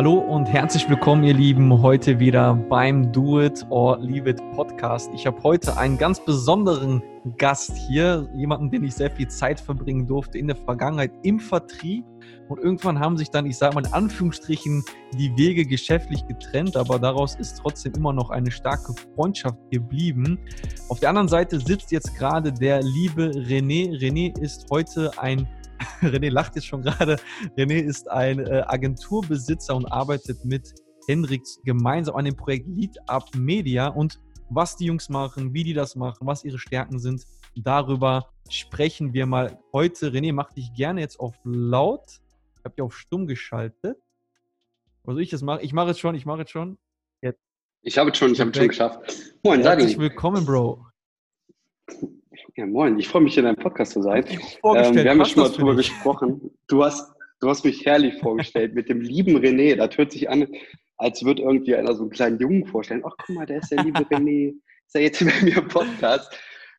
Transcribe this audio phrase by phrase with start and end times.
[0.00, 5.10] Hallo und herzlich willkommen, ihr Lieben, heute wieder beim Do It or Leave It Podcast.
[5.14, 7.02] Ich habe heute einen ganz besonderen
[7.36, 12.06] Gast hier, jemanden, den ich sehr viel Zeit verbringen durfte in der Vergangenheit im Vertrieb.
[12.48, 14.82] Und irgendwann haben sich dann, ich sage mal in Anführungsstrichen,
[15.18, 20.38] die Wege geschäftlich getrennt, aber daraus ist trotzdem immer noch eine starke Freundschaft geblieben.
[20.88, 23.90] Auf der anderen Seite sitzt jetzt gerade der liebe René.
[24.00, 25.46] René ist heute ein
[26.02, 27.16] René lacht jetzt schon gerade.
[27.56, 30.74] René ist ein äh, Agenturbesitzer und arbeitet mit
[31.06, 35.74] Hendrix gemeinsam an dem Projekt Lead Up Media und was die Jungs machen, wie die
[35.74, 37.24] das machen, was ihre Stärken sind,
[37.54, 40.10] darüber sprechen wir mal heute.
[40.10, 42.04] René, mach dich gerne jetzt auf laut.
[42.58, 43.98] Ich habe dich auf stumm geschaltet.
[45.04, 45.60] Was soll ich das machen?
[45.62, 46.78] Ich mache es schon, ich mache es schon.
[47.22, 47.40] Jetzt.
[47.82, 48.98] Ich habe es schon, ich habe es schon geschafft.
[49.42, 50.86] Moin, Herzlich willkommen, Bro.
[52.56, 54.24] Ja, moin, ich freue mich, in deinem Podcast zu sein.
[54.28, 56.50] Ähm, wir haben ja schon mal drüber gesprochen.
[56.68, 59.76] Du hast, du hast mich herrlich vorgestellt mit dem lieben René.
[59.76, 60.46] Das hört sich an,
[60.96, 63.02] als würde irgendwie einer so einen kleinen Jungen vorstellen.
[63.06, 64.54] Ach, guck mal, der ist der liebe René.
[64.86, 66.32] Ist er jetzt bei mir im Podcast?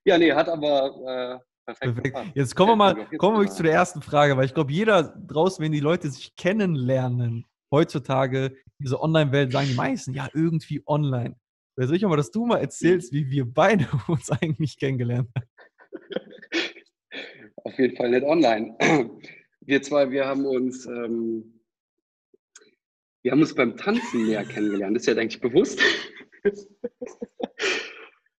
[0.06, 1.40] Ja, nee, hat aber.
[1.40, 2.04] Äh, Perfekt.
[2.04, 2.32] Perfekt.
[2.36, 5.64] Jetzt kommen wir mal kommen wir zu der ersten Frage, weil ich glaube, jeder draußen,
[5.64, 11.36] wenn die Leute sich kennenlernen, heutzutage, diese Online-Welt, sagen die meisten, ja, irgendwie online.
[11.82, 15.48] Wäre sicher mal, dass du mal erzählst, wie wir beide uns eigentlich kennengelernt haben.
[17.64, 18.78] Auf jeden Fall nicht online.
[19.62, 21.62] Wir zwei, wir haben uns, ähm,
[23.22, 24.98] wir haben uns beim Tanzen näher kennengelernt.
[24.98, 25.80] ist ja eigentlich bewusst.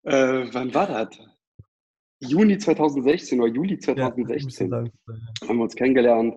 [0.03, 1.17] äh, wann war das?
[2.19, 4.84] Juni 2016 oder Juli 2016 ja,
[5.49, 6.34] haben wir uns kennengelernt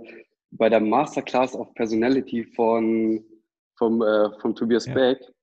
[0.51, 3.25] bei der Masterclass of Personality von,
[3.79, 4.93] vom, äh, vom Tobias ja.
[4.93, 5.34] Beck.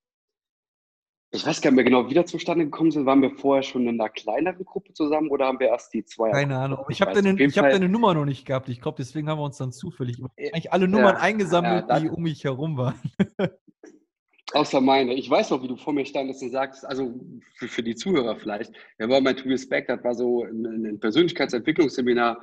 [1.35, 3.07] Ich weiß gar nicht mehr genau, wie das zustande gekommen sind.
[3.07, 6.31] Waren wir vorher schon in einer kleineren Gruppe zusammen oder haben wir erst die zwei?
[6.31, 6.81] Keine Ahnung.
[6.91, 8.69] Ich, ich habe deine, hab deine Nummer noch nicht gehabt.
[8.69, 12.11] Ich glaube, deswegen haben wir uns dann zufällig eigentlich alle Nummern ja, eingesammelt, ja, die
[12.11, 13.01] um mich herum waren.
[14.53, 15.15] Außer meine.
[15.15, 17.15] Ich weiß noch, wie du vor mir standest und sagst, also
[17.55, 21.01] für, für die Zuhörer vielleicht, wir waren bei To Respect, das war so ein, ein
[21.01, 22.39] Persönlichkeitsentwicklungsseminar.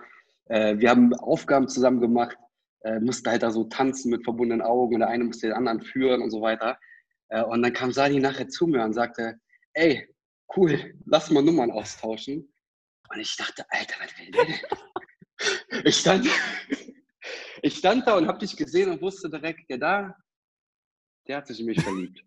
[0.45, 2.37] Äh, wir haben Aufgaben zusammen gemacht,
[2.81, 5.81] äh, mussten halt da so tanzen mit verbundenen Augen und der eine musste den anderen
[5.81, 6.79] führen und so weiter.
[7.29, 9.39] Äh, und dann kam Sadi nachher zu mir und sagte,
[9.73, 10.07] ey,
[10.55, 12.51] cool, lass mal Nummern austauschen.
[13.09, 16.27] Und ich dachte, Alter, was will der Ich stand,
[17.61, 20.15] ich stand da und habe dich gesehen und wusste direkt, der da,
[21.27, 22.23] der hat sich in mich verliebt.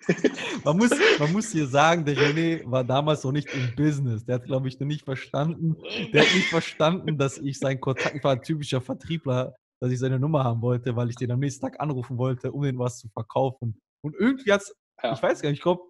[0.64, 4.24] man, muss, man muss hier sagen, der René war damals noch nicht im Business.
[4.24, 5.76] Der hat, glaube ich, noch nicht verstanden.
[6.12, 9.98] Der hat nicht verstanden, dass ich sein Kontakt, ich war ein typischer Vertriebler, dass ich
[9.98, 12.98] seine Nummer haben wollte, weil ich den am nächsten Tag anrufen wollte, um ihn was
[12.98, 13.80] zu verkaufen.
[14.02, 15.12] Und irgendwie hat es, ja.
[15.12, 15.82] ich weiß gar nicht, ich glaube,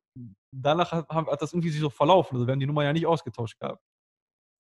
[0.51, 2.37] danach hat, hat, das irgendwie sich so verlaufen.
[2.37, 3.83] Also wir haben die Nummer ja nicht ausgetauscht gehabt.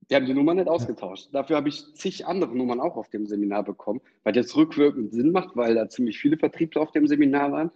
[0.08, 1.26] Wir haben die Nummer nicht ausgetauscht.
[1.26, 1.42] Ja.
[1.42, 5.32] Dafür habe ich zig andere Nummern auch auf dem Seminar bekommen, weil das rückwirkend Sinn
[5.32, 7.72] macht, weil da ziemlich viele Vertriebler auf dem Seminar waren.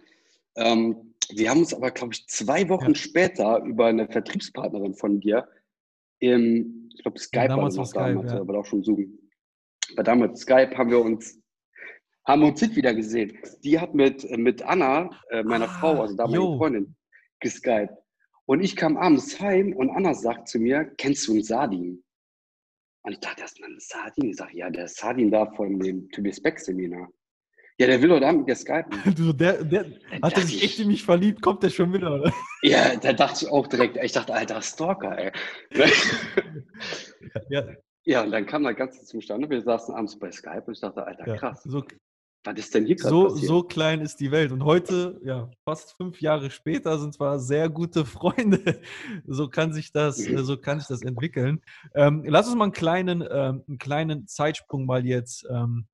[0.56, 2.94] Ähm, wir haben uns aber, glaube ich, zwei Wochen ja.
[2.94, 5.48] später über eine Vertriebspartnerin von dir
[6.20, 8.40] im, ich glaube, Skype ja, damals war das damals, ja.
[8.40, 9.18] aber auch schon Zoom.
[9.96, 11.39] Bei damals Skype haben wir uns
[12.26, 13.38] haben uns nicht wieder gesehen.
[13.64, 16.96] Die hat mit, mit Anna, äh, meiner ah, Frau, also da meine Freundin,
[17.40, 17.92] geskypt.
[18.46, 22.02] Und ich kam abends heim und Anna sagt zu mir, kennst du einen Sardin?
[23.02, 24.30] Und ich dachte erst mal, einen Sardin?
[24.30, 27.08] Ich sage, ja, der Sardin da von dem Tobias Beck Seminar.
[27.80, 29.14] Ja, der will heute Abend mit dir skypen.
[29.16, 29.86] du, der, der
[30.20, 32.30] hat er sich echt in mich verliebt, kommt der schon wieder, oder?
[32.62, 35.32] Ja, da dachte ich auch direkt, ich dachte, alter Stalker, ey.
[37.48, 37.64] ja.
[38.04, 39.48] ja, und dann kam das Ganze zustande.
[39.48, 41.62] Wir saßen abends bei Skype und ich dachte, alter, krass.
[41.64, 41.84] Ja, so,
[42.44, 43.46] was ist denn hier gerade so, passiert?
[43.46, 44.52] So klein ist die Welt.
[44.52, 48.80] Und heute, ja, fast fünf Jahre später, sind zwar sehr gute Freunde.
[49.26, 50.38] So kann sich das, mhm.
[50.44, 51.60] so kann sich das entwickeln.
[51.94, 55.86] Ähm, lass uns mal einen kleinen, ähm, einen kleinen Zeitsprung mal jetzt, ähm,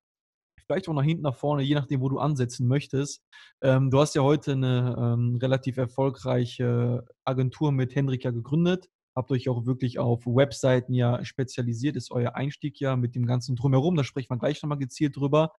[0.65, 3.21] vielleicht auch nach hinten, nach vorne, je nachdem, wo du ansetzen möchtest.
[3.61, 9.49] Ähm, du hast ja heute eine ähm, relativ erfolgreiche Agentur mit Hendrika gegründet habt euch
[9.49, 14.03] auch wirklich auf Webseiten ja spezialisiert, ist euer Einstieg ja mit dem ganzen Drumherum, da
[14.03, 15.53] sprechen wir gleich nochmal gezielt drüber.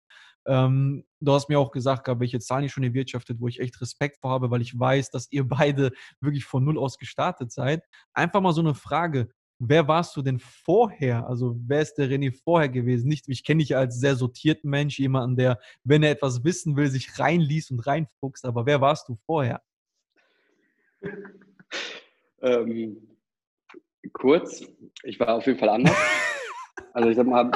[0.48, 4.18] Ähm, du hast mir auch gesagt, welche Zahlen ihr schon erwirtschaftet, wo ich echt Respekt
[4.20, 7.84] vor habe, weil ich weiß, dass ihr beide wirklich von Null aus gestartet seid.
[8.14, 9.28] Einfach mal so eine Frage.
[9.60, 11.26] Wer warst du denn vorher?
[11.26, 13.08] Also, wer ist der René vorher gewesen?
[13.08, 16.88] Nicht, ich kenne dich als sehr sortierten Mensch, jemanden, der, wenn er etwas wissen will,
[16.88, 18.44] sich reinliest und reinfuchst.
[18.44, 19.60] Aber wer warst du vorher?
[22.40, 23.18] Ähm,
[24.12, 24.64] kurz,
[25.02, 25.96] ich war auf jeden Fall anders.
[26.92, 27.50] also, ich sag mal,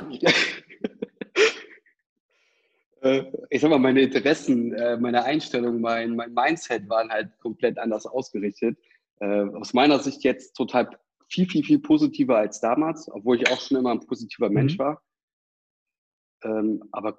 [3.51, 8.07] ich sag mal, meine Interessen, äh, meine Einstellung, mein, mein Mindset waren halt komplett anders
[8.07, 8.79] ausgerichtet.
[9.21, 10.89] Äh, aus meiner Sicht jetzt total
[11.29, 14.83] viel, viel, viel positiver als damals, obwohl ich auch schon immer ein positiver Mensch mhm.
[14.83, 15.03] war.
[16.45, 17.19] Ähm, aber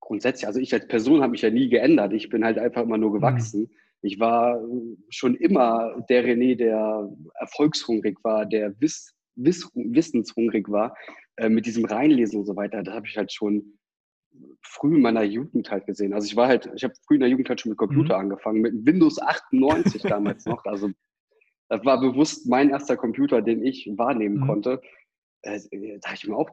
[0.00, 2.12] grundsätzlich, also ich als Person habe mich ja nie geändert.
[2.12, 3.14] Ich bin halt einfach immer nur mhm.
[3.14, 3.70] gewachsen.
[4.02, 4.60] Ich war
[5.08, 10.94] schon immer der René, der erfolgshungrig war, der wiss, wiss, wissenshungrig war,
[11.36, 12.82] äh, mit diesem Reinlesen und so weiter.
[12.82, 13.78] Das habe ich halt schon
[14.62, 16.12] früh in meiner Jugend halt gesehen.
[16.12, 18.24] Also ich war halt, ich habe früh in der Jugend halt schon mit Computer mhm.
[18.24, 20.64] angefangen, mit Windows 98 damals noch.
[20.64, 20.90] Also
[21.68, 24.46] das war bewusst mein erster Computer, den ich wahrnehmen mhm.
[24.46, 24.82] konnte.
[25.42, 25.60] Äh,
[26.00, 26.50] da habe ich mir auch,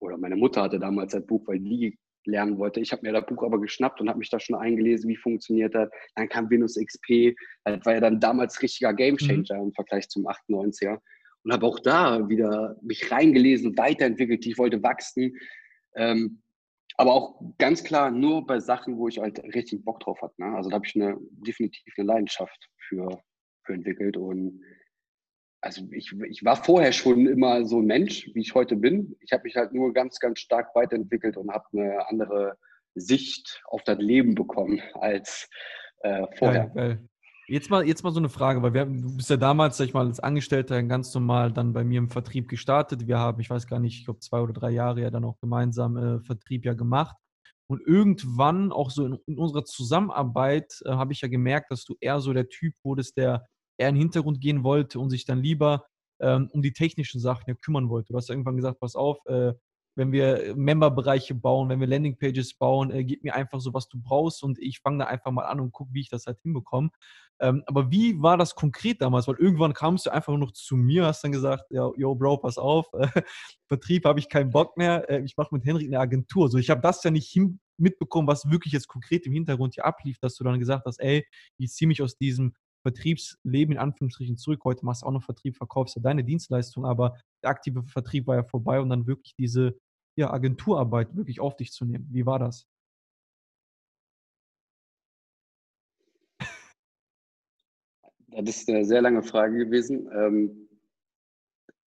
[0.00, 2.80] oder meine Mutter hatte damals das Buch, weil die lernen wollte.
[2.80, 5.74] Ich habe mir das Buch aber geschnappt und habe mich da schon eingelesen, wie funktioniert
[5.74, 5.90] das.
[6.14, 9.68] Dann kam Windows XP, das war ja dann damals richtiger Gamechanger mhm.
[9.68, 10.98] im Vergleich zum 98er.
[11.44, 14.46] Und habe auch da wieder mich reingelesen, weiterentwickelt.
[14.46, 15.36] Ich wollte wachsen.
[15.94, 16.40] Ähm,
[16.96, 20.34] aber auch ganz klar nur bei Sachen, wo ich halt richtig Bock drauf hatte.
[20.38, 20.54] Ne?
[20.56, 23.20] Also da habe ich eine, definitiv eine Leidenschaft für,
[23.64, 24.16] für entwickelt.
[24.16, 24.62] Und
[25.60, 29.16] also ich, ich war vorher schon immer so ein Mensch, wie ich heute bin.
[29.20, 32.58] Ich habe mich halt nur ganz, ganz stark weiterentwickelt und habe eine andere
[32.94, 35.48] Sicht auf das Leben bekommen als
[36.02, 36.66] äh, vorher.
[36.66, 37.08] Geil, geil.
[37.46, 39.94] Jetzt mal, jetzt mal so eine Frage, weil wir, du bist ja damals, sag ich
[39.94, 43.06] mal, als Angestellter ganz normal dann bei mir im Vertrieb gestartet.
[43.06, 45.38] Wir haben, ich weiß gar nicht, ich glaube zwei oder drei Jahre ja dann auch
[45.40, 47.16] gemeinsam äh, Vertrieb ja gemacht.
[47.66, 51.96] Und irgendwann, auch so in, in unserer Zusammenarbeit, äh, habe ich ja gemerkt, dass du
[52.00, 53.46] eher so der Typ wurdest, der
[53.78, 55.84] eher in den Hintergrund gehen wollte und sich dann lieber
[56.20, 58.12] ähm, um die technischen Sachen ja kümmern wollte.
[58.12, 59.52] Du hast ja irgendwann gesagt, pass auf, äh,
[59.96, 64.00] wenn wir Memberbereiche bauen, wenn wir Landingpages bauen, äh, gib mir einfach so, was du
[64.00, 66.90] brauchst und ich fange da einfach mal an und gucke, wie ich das halt hinbekomme.
[67.40, 69.26] Ähm, aber wie war das konkret damals?
[69.26, 72.38] Weil irgendwann kamst du einfach nur noch zu mir, hast dann gesagt, ja, yo, Bro,
[72.38, 73.08] pass auf, äh,
[73.68, 76.48] Vertrieb habe ich keinen Bock mehr, äh, ich mache mit Henrik eine Agentur.
[76.48, 79.84] So, ich habe das ja nicht hin mitbekommen, was wirklich jetzt konkret im Hintergrund hier
[79.84, 81.26] ablief, dass du dann gesagt hast, ey,
[81.58, 84.60] ich ziehe mich aus diesem Vertriebsleben in Anführungsstrichen zurück.
[84.64, 88.36] Heute machst du auch noch Vertrieb, verkaufst ja deine Dienstleistung, aber der aktive Vertrieb war
[88.36, 89.76] ja vorbei und dann wirklich diese
[90.16, 92.08] ja, Agenturarbeit wirklich auf dich zu nehmen.
[92.10, 92.66] Wie war das?
[98.36, 100.10] Das ist eine sehr lange Frage gewesen.
[100.12, 100.68] Ähm,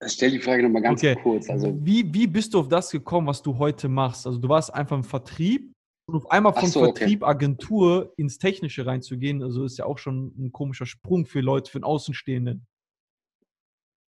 [0.05, 1.19] stell die Frage nochmal ganz okay.
[1.21, 1.49] kurz.
[1.49, 4.25] Also, wie, wie bist du auf das gekommen, was du heute machst?
[4.25, 5.73] Also du warst einfach im Vertrieb
[6.07, 7.31] und auf einmal von so, Vertrieb, okay.
[7.31, 11.79] Agentur ins Technische reinzugehen, also ist ja auch schon ein komischer Sprung für Leute, für
[11.79, 12.65] einen Außenstehenden.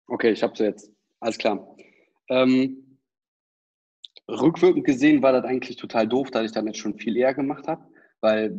[0.08, 0.92] Okay, ich habe es jetzt.
[1.20, 1.74] Alles klar.
[2.28, 2.85] Ähm,
[4.28, 7.68] rückwirkend gesehen war das eigentlich total doof, da ich dann jetzt schon viel eher gemacht
[7.68, 7.86] habe,
[8.20, 8.56] weil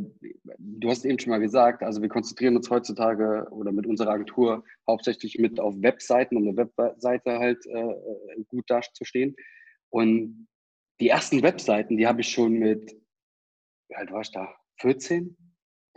[0.57, 4.63] du hast eben schon mal gesagt, also wir konzentrieren uns heutzutage oder mit unserer Agentur
[4.87, 9.35] hauptsächlich mit auf Webseiten, um eine Webseite halt äh, gut dazustehen.
[9.89, 10.47] Und
[10.99, 12.95] die ersten Webseiten, die habe ich schon mit
[13.89, 14.53] wie alt war ich da?
[14.79, 15.35] 14?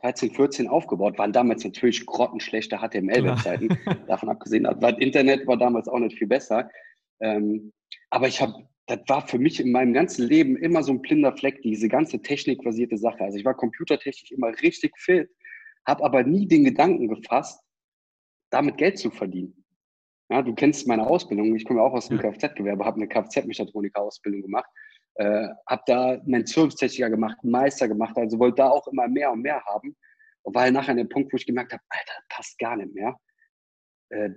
[0.02, 3.68] 13, 14 aufgebaut, waren damals natürlich grottenschlechte HTML-Webseiten.
[4.06, 6.70] Davon abgesehen, das Internet war damals auch nicht viel besser.
[7.20, 7.72] Ähm,
[8.08, 11.36] aber ich habe, das war für mich in meinem ganzen Leben immer so ein blinder
[11.36, 13.24] Fleck, diese ganze technikbasierte Sache.
[13.24, 15.30] Also ich war computertechnisch immer richtig fit,
[15.86, 17.62] habe aber nie den Gedanken gefasst,
[18.50, 19.64] damit Geld zu verdienen.
[20.30, 24.70] Ja, du kennst meine Ausbildung, ich komme auch aus dem Kfz-Gewerbe, habe eine Kfz-Mechatroniker-Ausbildung gemacht
[25.20, 29.42] äh, habe da meinen Servicetechniker gemacht, Meister gemacht, also wollte da auch immer mehr und
[29.42, 29.96] mehr haben.
[30.42, 32.76] Und war halt nachher an dem Punkt, wo ich gemerkt habe, Alter, das passt gar
[32.76, 33.18] nicht mehr.
[34.08, 34.30] Äh,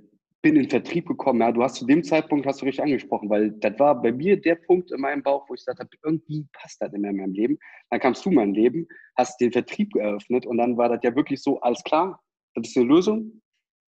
[0.44, 3.30] bin in den Vertrieb gekommen, ja, du hast zu dem Zeitpunkt, hast du richtig angesprochen,
[3.30, 6.46] weil das war bei mir der Punkt in meinem Bauch, wo ich gesagt habe, irgendwie
[6.52, 7.58] passt das nicht mehr in meinem Leben.
[7.90, 8.86] Dann kamst du in mein Leben,
[9.16, 12.22] hast den Vertrieb geöffnet und dann war das ja wirklich so, alles klar,
[12.56, 13.42] das ist eine Lösung,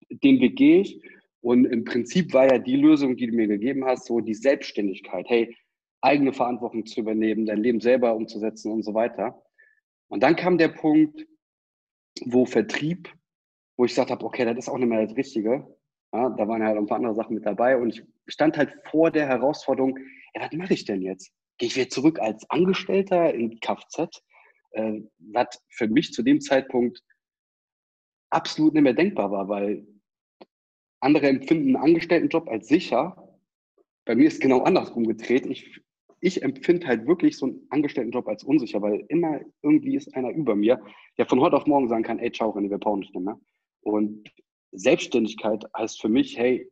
[0.08, 1.00] den Weg gehe ich.
[1.42, 5.26] Und im Prinzip war ja die Lösung, die du mir gegeben hast, so die Selbstständigkeit.
[5.28, 5.54] Hey,
[6.00, 9.42] eigene Verantwortung zu übernehmen, dein Leben selber umzusetzen und so weiter.
[10.08, 11.26] Und dann kam der Punkt,
[12.24, 13.12] wo Vertrieb,
[13.76, 15.75] wo ich gesagt habe, okay, das ist auch nicht mehr das Richtige.
[16.16, 19.10] Ja, da waren halt ein paar andere Sachen mit dabei und ich stand halt vor
[19.10, 19.98] der Herausforderung,
[20.34, 21.30] ja, was mache ich denn jetzt?
[21.58, 24.22] Gehe ich wieder zurück als Angestellter in Kfz?
[24.70, 27.02] Äh, was für mich zu dem Zeitpunkt
[28.30, 29.86] absolut nicht mehr denkbar war, weil
[31.00, 33.38] andere empfinden einen Angestelltenjob als sicher.
[34.06, 35.44] Bei mir ist genau andersrum gedreht.
[35.44, 35.82] Ich
[36.20, 40.56] ich empfinde halt wirklich so einen Angestelltenjob als unsicher, weil immer irgendwie ist einer über
[40.56, 40.82] mir,
[41.18, 43.38] der von heute auf morgen sagen kann, ey, ciao, René, wir brauchen nicht mehr.
[43.82, 44.26] Und
[44.78, 46.70] Selbstständigkeit heißt für mich, hey,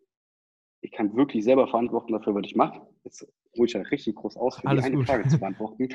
[0.82, 2.86] ich kann wirklich selber verantworten dafür, was ich mache.
[3.04, 5.06] Jetzt ich ja richtig groß aus, für Alles die eine gut.
[5.06, 5.88] Frage zu beantworten.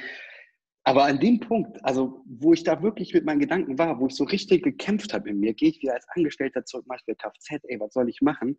[0.84, 4.16] Aber an dem Punkt, also wo ich da wirklich mit meinen Gedanken war, wo ich
[4.16, 7.18] so richtig gekämpft habe in mir, gehe ich wieder als Angestellter zurück, mache ich wieder
[7.18, 8.58] Kfz, ey, was soll ich machen?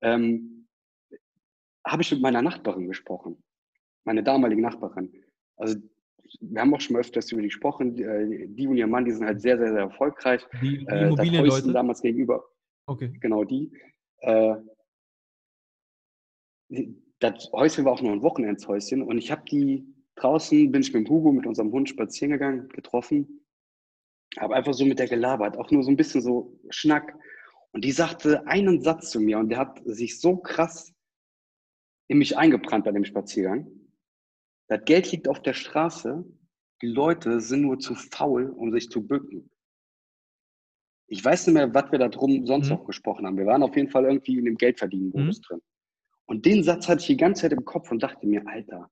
[0.00, 0.68] Ähm,
[1.84, 3.42] habe ich mit meiner Nachbarin gesprochen
[4.06, 5.12] meine damalige Nachbarin.
[5.56, 5.76] Also
[6.40, 7.94] wir haben auch schon mal öfters über die gesprochen.
[7.94, 10.46] Die, äh, die und ihr Mann, die sind halt sehr, sehr, sehr erfolgreich.
[10.62, 11.72] Die, die äh, Immobilienleute?
[11.72, 12.44] damals gegenüber.
[12.86, 13.12] Okay.
[13.20, 13.72] Genau die.
[14.20, 14.56] Äh,
[17.18, 21.06] das Häuschen war auch nur ein Wochenendshäuschen und ich habe die draußen bin ich mit
[21.06, 23.46] dem Hugo, mit unserem Hund spazieren gegangen, getroffen,
[24.38, 27.16] habe einfach so mit der gelabert, auch nur so ein bisschen so Schnack.
[27.72, 30.94] Und die sagte einen Satz zu mir und der hat sich so krass
[32.08, 33.68] in mich eingebrannt bei dem Spaziergang.
[34.68, 36.24] Das Geld liegt auf der Straße,
[36.82, 39.50] die Leute sind nur zu faul, um sich zu bücken.
[41.08, 42.76] Ich weiß nicht mehr, was wir da drum sonst mhm.
[42.76, 43.36] noch gesprochen haben.
[43.36, 45.42] Wir waren auf jeden Fall irgendwie in dem Geldverdienen-Modus mhm.
[45.42, 45.60] drin.
[46.26, 48.90] Und den Satz hatte ich die ganze Zeit im Kopf und dachte mir, Alter,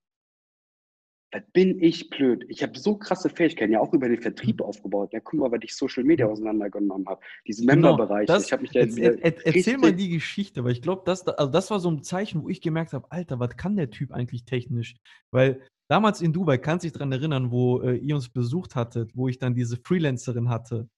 [1.34, 2.44] was bin ich blöd.
[2.48, 4.66] Ich habe so krasse Fähigkeiten, ja auch über den Vertrieb mhm.
[4.66, 5.12] aufgebaut.
[5.12, 7.20] Ja, guck mal, was ich Social Media auseinandergenommen habe.
[7.46, 8.28] Diesen genau, Member-Bereich.
[8.28, 11.26] Ich habe mich da jetzt, er, er, Erzähl mal die Geschichte, weil ich glaube, das,
[11.26, 14.12] also das war so ein Zeichen, wo ich gemerkt habe, Alter, was kann der Typ
[14.12, 14.94] eigentlich technisch?
[15.32, 19.16] Weil damals in Dubai, kannst du dich daran erinnern, wo äh, ihr uns besucht hattet,
[19.16, 20.88] wo ich dann diese Freelancerin hatte.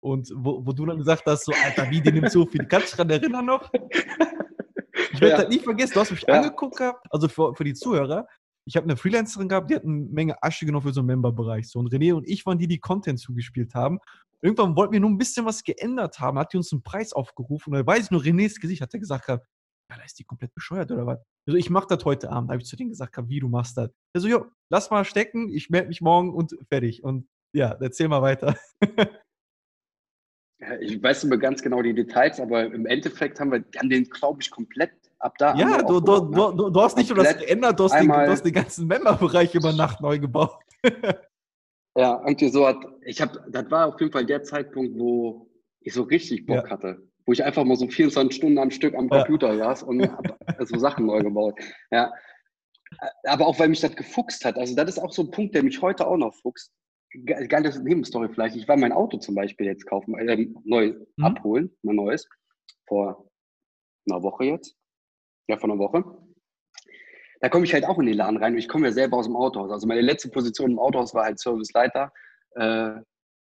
[0.00, 2.64] Und wo, wo du dann gesagt hast, so, Alter, wie, die nimmt so viel.
[2.66, 3.70] Kannst du dich daran erinnern noch?
[5.12, 5.42] Ich werde ja.
[5.42, 5.94] das nie vergessen.
[5.94, 6.34] Du hast mich ja.
[6.34, 8.26] angeguckt gehabt, also für, für die Zuhörer.
[8.64, 11.68] Ich habe eine Freelancerin gehabt, die hat eine Menge Asche genommen für so einen Member-Bereich.
[11.68, 13.98] So, und René und ich waren die, die Content zugespielt haben.
[14.42, 17.72] Irgendwann wollten wir nur ein bisschen was geändert haben, hat die uns einen Preis aufgerufen.
[17.72, 19.40] Und da weiß ich nur, Renés Gesicht hat er gesagt, ja,
[19.88, 21.18] da ist die komplett bescheuert oder was?
[21.46, 22.48] Also ich mache das heute Abend.
[22.48, 23.90] Da habe ich zu denen gesagt, wie du machst das.
[24.14, 27.02] Also, jo, lass mal stecken, ich melde mich morgen und fertig.
[27.02, 28.54] Und ja, erzähl mal weiter.
[30.80, 34.04] Ich weiß nicht mehr ganz genau die Details, aber im Endeffekt haben wir an den,
[34.04, 35.54] glaube ich, komplett ab da.
[35.54, 36.54] Ja, du, du, ne?
[36.56, 39.54] du, du, hast nicht nur das geändert, du hast, den, du hast den ganzen Memberbereich
[39.54, 40.58] über Nacht neu gebaut.
[41.96, 45.48] ja, irgendwie so hat, ich habe, das war auf jeden Fall der Zeitpunkt, wo
[45.80, 46.70] ich so richtig Bock ja.
[46.70, 47.02] hatte.
[47.26, 49.64] Wo ich einfach mal so 24 Stunden am Stück am Computer ja.
[49.64, 50.10] saß und
[50.60, 51.58] so Sachen neu gebaut.
[51.90, 52.12] Ja.
[53.24, 54.58] Aber auch weil mich das gefuchst hat.
[54.58, 56.72] Also, das ist auch so ein Punkt, der mich heute auch noch fuchst.
[57.24, 58.56] Geile Nebenstory vielleicht.
[58.56, 61.24] Ich war mein Auto zum Beispiel jetzt kaufen, äh, neu mhm.
[61.24, 62.28] abholen, mein neues,
[62.86, 63.28] vor
[64.08, 64.76] einer Woche jetzt
[65.50, 66.04] ja, von einer Woche.
[67.40, 69.26] Da komme ich halt auch in den Laden rein und ich komme ja selber aus
[69.26, 69.70] dem Autohaus.
[69.70, 72.12] Also meine letzte Position im Autohaus war halt Serviceleiter
[72.54, 72.92] äh,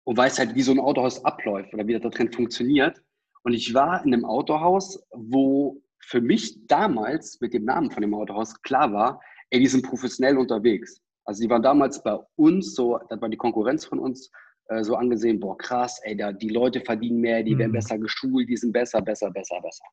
[0.03, 3.01] und weiß halt, wie so ein Autohaus abläuft oder wie das da drin funktioniert.
[3.43, 8.13] Und ich war in einem Autohaus, wo für mich damals mit dem Namen von dem
[8.13, 11.01] Autohaus klar war, ey, die sind professionell unterwegs.
[11.27, 14.31] Also die waren damals bei uns so, das war die Konkurrenz von uns,
[14.69, 17.59] äh, so angesehen, boah, krass, ey, da, die Leute verdienen mehr, die mhm.
[17.59, 19.85] werden besser geschult, die sind besser, besser, besser, besser.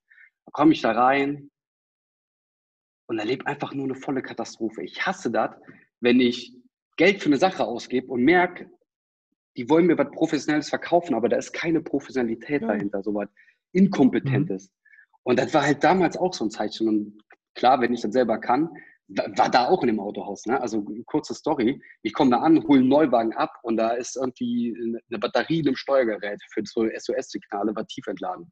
[0.46, 1.50] Da komme ich da rein,
[3.06, 4.82] und erlebe einfach nur eine volle Katastrophe.
[4.82, 5.50] Ich hasse das,
[6.00, 6.56] wenn ich
[6.96, 8.70] Geld für eine Sache ausgebe und merke,
[9.56, 12.68] die wollen mir was Professionelles verkaufen, aber da ist keine Professionalität ja.
[12.68, 13.28] dahinter, so was
[13.72, 14.68] Inkompetentes.
[14.68, 15.18] Mhm.
[15.24, 16.88] Und das war halt damals auch so ein Zeichen.
[16.88, 17.22] Und
[17.54, 18.70] klar, wenn ich das selber kann,
[19.08, 20.46] war da auch in dem Autohaus.
[20.46, 20.60] Ne?
[20.60, 21.80] Also kurze Story.
[22.02, 24.74] Ich komme da an, hole einen Neuwagen ab und da ist irgendwie
[25.10, 28.50] eine Batterie in einem Steuergerät für so SOS-Signale, war tief entladen.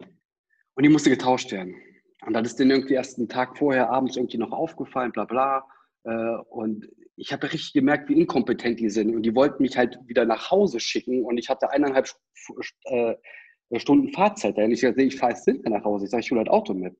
[0.00, 1.76] Und die musste getauscht werden.
[2.26, 5.64] Und dann ist denen irgendwie erst einen Tag vorher abends irgendwie noch aufgefallen, bla bla.
[6.04, 9.14] Äh, und ich habe richtig gemerkt, wie inkompetent die sind.
[9.14, 11.24] Und die wollten mich halt wieder nach Hause schicken.
[11.24, 12.08] Und ich hatte eineinhalb
[12.84, 13.14] äh,
[13.76, 14.56] Stunden Fahrzeit.
[14.56, 16.06] Und ich sagte, ich fahre jetzt nach Hause.
[16.06, 16.96] Ich sage, ich hole das Auto mit.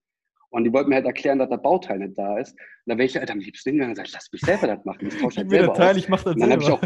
[0.54, 2.52] Und die wollten mir halt erklären, dass der Bauteil nicht da ist.
[2.52, 5.08] Und da wäre ich halt am liebsten hingegangen und gesagt, lass mich selber das machen.
[5.08, 5.96] Ich tausche halt selber Teil, aus.
[5.96, 6.80] Ich mache das selber.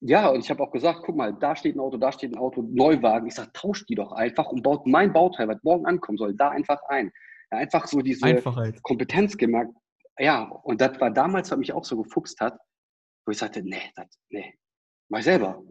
[0.00, 2.38] Ja, und ich habe auch gesagt, guck mal, da steht ein Auto, da steht ein
[2.38, 3.26] Auto, Neuwagen.
[3.26, 6.48] Ich sage, tausch die doch einfach und baut mein Bauteil, was morgen ankommen soll, da
[6.48, 7.12] einfach ein.
[7.52, 8.82] Ja, einfach so diese Einfachheit.
[8.82, 9.74] Kompetenz gemerkt.
[10.18, 12.58] Ja, und das war damals, was mich auch so gefuchst hat,
[13.26, 14.54] wo ich sagte, nee, das, nee,
[15.10, 15.62] mach ich selber.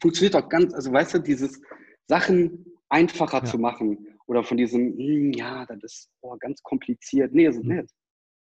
[0.00, 1.60] Funktioniert doch ganz, also weißt du, dieses
[2.06, 3.44] Sachen einfacher ja.
[3.44, 7.34] zu machen oder von diesem, hm, ja, das ist oh, ganz kompliziert.
[7.34, 7.78] Nee, ist es mhm.
[7.78, 7.94] nicht.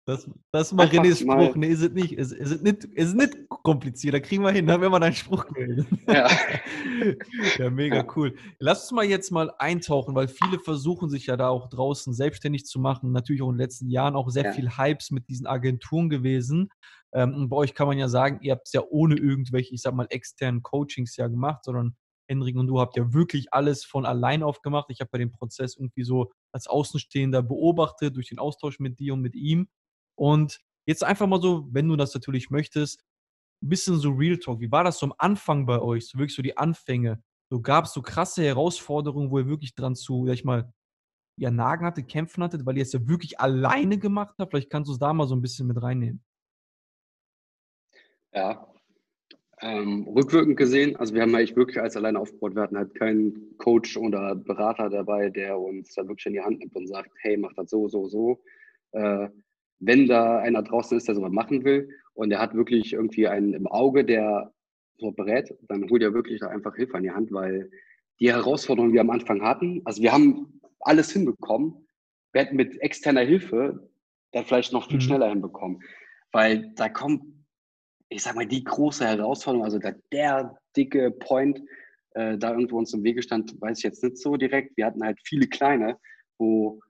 [0.06, 1.56] Das, das ist mal Renés Spruch.
[1.56, 2.12] Nee, ist es nicht.
[2.16, 2.86] Es, ist nicht.
[2.94, 4.14] Es ist nicht kompliziert.
[4.14, 4.66] Da kriegen wir hin.
[4.66, 5.86] Da haben wir mal deinen Spruch gemeldet.
[6.06, 6.28] Ja.
[7.58, 8.06] ja, mega ja.
[8.14, 8.36] cool.
[8.60, 12.66] Lass uns mal jetzt mal eintauchen, weil viele versuchen sich ja da auch draußen selbstständig
[12.66, 13.10] zu machen.
[13.10, 14.52] Natürlich auch in den letzten Jahren auch sehr ja.
[14.52, 16.68] viel Hypes mit diesen Agenturen gewesen.
[17.14, 19.94] Ähm, bei euch kann man ja sagen, ihr habt es ja ohne irgendwelche, ich sag
[19.94, 21.96] mal, externen Coachings ja gemacht, sondern
[22.28, 24.86] Henrik und du habt ja wirklich alles von allein auf gemacht.
[24.88, 29.14] Ich habe bei dem Prozess irgendwie so als Außenstehender beobachtet durch den Austausch mit dir
[29.14, 29.68] und mit ihm.
[30.16, 33.04] Und jetzt einfach mal so, wenn du das natürlich möchtest,
[33.62, 34.60] ein bisschen so Real Talk.
[34.60, 36.06] Wie war das so am Anfang bei euch?
[36.08, 37.22] So wirklich so die Anfänge.
[37.50, 40.72] So gab es so krasse Herausforderungen, wo ihr wirklich dran zu, sag ich mal,
[41.36, 44.52] ja, nagen hattet, kämpfen hattet, weil ihr es ja wirklich alleine gemacht habt.
[44.52, 46.24] Vielleicht kannst du es da mal so ein bisschen mit reinnehmen.
[48.32, 48.73] Ja,
[49.64, 52.54] ähm, rückwirkend gesehen, also wir haben eigentlich wirklich als alleine aufgebaut.
[52.54, 56.60] Wir hatten halt keinen Coach oder Berater dabei, der uns da wirklich in die Hand
[56.60, 58.42] nimmt und sagt, hey, mach das so, so, so.
[58.92, 59.28] Äh,
[59.80, 63.54] wenn da einer draußen ist, der sowas machen will und der hat wirklich irgendwie einen
[63.54, 64.52] im Auge, der
[64.98, 67.70] so berät, dann holt er wirklich da einfach Hilfe an die Hand, weil
[68.20, 71.88] die Herausforderungen, die wir am Anfang hatten, also wir haben alles hinbekommen.
[72.32, 73.88] Wir hätten mit externer Hilfe
[74.34, 75.02] der vielleicht noch viel mhm.
[75.02, 75.82] schneller hinbekommen.
[76.32, 77.22] Weil da kommt,
[78.14, 81.60] ich sag mal, die große Herausforderung, also der, der dicke Point,
[82.14, 84.76] äh, da irgendwo uns im Wege stand, weiß ich jetzt nicht so direkt.
[84.76, 85.98] Wir hatten halt viele kleine,
[86.38, 86.80] wo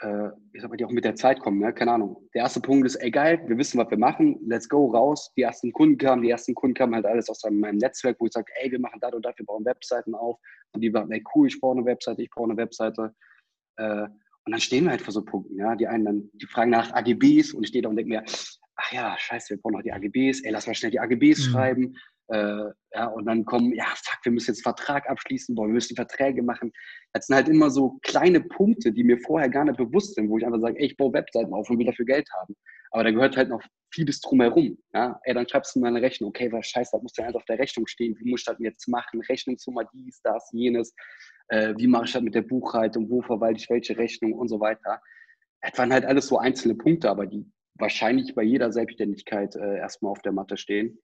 [0.00, 1.72] äh, ich sag mal, die auch mit der Zeit kommen, ne?
[1.72, 2.28] keine Ahnung.
[2.34, 5.32] Der erste Punkt ist, ey geil, wir wissen, was wir machen, let's go, raus.
[5.36, 8.32] Die ersten Kunden kamen, die ersten Kunden kamen halt alles aus meinem Netzwerk, wo ich
[8.32, 10.40] sage, ey, wir machen das und das, wir bauen Webseiten auf.
[10.72, 13.14] Und die waren, ey cool, ich brauche eine Webseite, ich brauche eine Webseite.
[13.76, 14.08] Äh,
[14.46, 15.76] und dann stehen wir halt vor so Punkten, ja.
[15.76, 18.24] Die einen dann, die fragen nach AGBs und ich stehe da und denke mir,
[18.76, 21.50] ach ja, scheiße, wir brauchen noch die AGBs, ey, lass mal schnell die AGBs mhm.
[21.50, 21.96] schreiben.
[22.28, 25.74] Äh, ja, und dann kommen, ja, fuck, wir müssen jetzt einen Vertrag abschließen, boah, wir
[25.74, 26.72] müssen Verträge machen.
[27.12, 30.38] Das sind halt immer so kleine Punkte, die mir vorher gar nicht bewusst sind, wo
[30.38, 32.56] ich einfach sage, ey, ich baue Webseiten auf und will dafür Geld haben.
[32.92, 33.62] Aber da gehört halt noch
[33.92, 34.78] vieles drumherum.
[34.94, 35.20] Ja?
[35.24, 37.44] Ey, dann schreibst du mal eine Rechnung, okay, was scheiße, das muss ja halt auf
[37.44, 39.20] der Rechnung stehen, wie muss ich das jetzt machen?
[39.20, 40.94] Rechnungsnummer, dies, das, jenes.
[41.48, 43.10] Äh, wie mache ich das mit der Buchhaltung?
[43.10, 45.00] Wo verwalte ich welche Rechnung und so weiter?
[45.60, 50.12] Das waren halt alles so einzelne Punkte, aber die wahrscheinlich bei jeder Selbstständigkeit äh, erstmal
[50.12, 50.98] auf der Matte stehen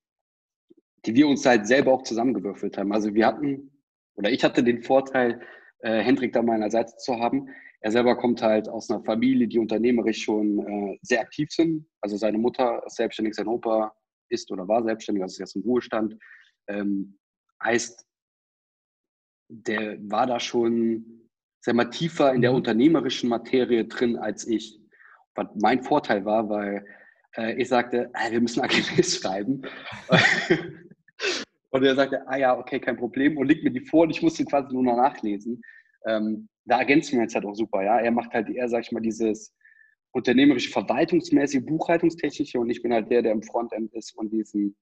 [1.07, 2.93] die wir uns halt selber auch zusammengewürfelt haben.
[2.93, 3.71] Also wir hatten,
[4.15, 5.41] oder ich hatte den Vorteil,
[5.79, 7.49] äh, Hendrik da meiner Seite zu haben.
[7.81, 11.87] Er selber kommt halt aus einer Familie, die unternehmerisch schon äh, sehr aktiv sind.
[12.03, 13.95] Also seine Mutter ist selbstständig, sein Opa
[14.29, 16.17] ist oder war selbstständig, also ist jetzt im Ruhestand.
[16.69, 17.19] Ähm,
[17.65, 18.07] heißt,
[19.49, 21.29] der war da schon
[21.63, 22.59] sehr mal tiefer in der mhm.
[22.59, 24.80] unternehmerischen Materie drin als ich.
[25.35, 26.85] Was mein Vorteil war, weil
[27.37, 29.63] äh, ich sagte, äh, wir müssen AGBs schreiben.
[31.71, 34.23] Und er sagte, ah ja, okay, kein Problem und legt mir die vor und ich
[34.23, 35.63] musste quasi nur noch nachlesen.
[36.05, 38.01] Ähm, da ergänzen wir uns halt auch super, ja.
[38.01, 39.55] Er macht halt eher, sag ich mal, dieses
[40.13, 44.77] unternehmerische, verwaltungsmäßige, buchhaltungstechnische und ich bin halt der, der im Frontend ist und diesen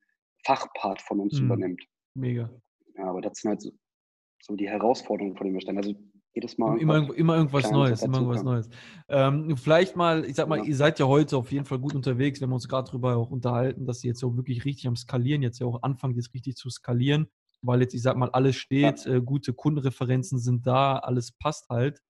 [0.47, 1.47] Fachpart von uns mhm.
[1.47, 1.85] übernimmt.
[2.15, 2.51] Mega.
[2.97, 3.71] Ja, aber das sind halt so,
[4.41, 5.77] so die Herausforderungen, vor denen wir stehen.
[5.77, 5.95] Also
[6.39, 6.79] jedes Mal.
[6.79, 8.69] Immer, immer irgendwas Neues, immer irgendwas Neues.
[9.09, 10.65] Ähm, vielleicht mal, ich sag mal, ja.
[10.65, 12.41] ihr seid ja heute auf jeden Fall gut unterwegs.
[12.41, 15.43] Wir haben uns gerade darüber auch unterhalten, dass ihr jetzt auch wirklich richtig am Skalieren,
[15.43, 17.29] jetzt ja auch anfangt, jetzt richtig zu skalieren,
[17.63, 19.15] weil jetzt, ich sag mal, alles steht, ja.
[19.15, 22.01] äh, gute Kundenreferenzen sind da, alles passt halt.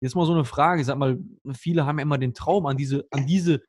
[0.00, 1.18] Jetzt mal so eine Frage, ich sag mal,
[1.52, 3.62] viele haben ja immer den Traum, an diese, an diese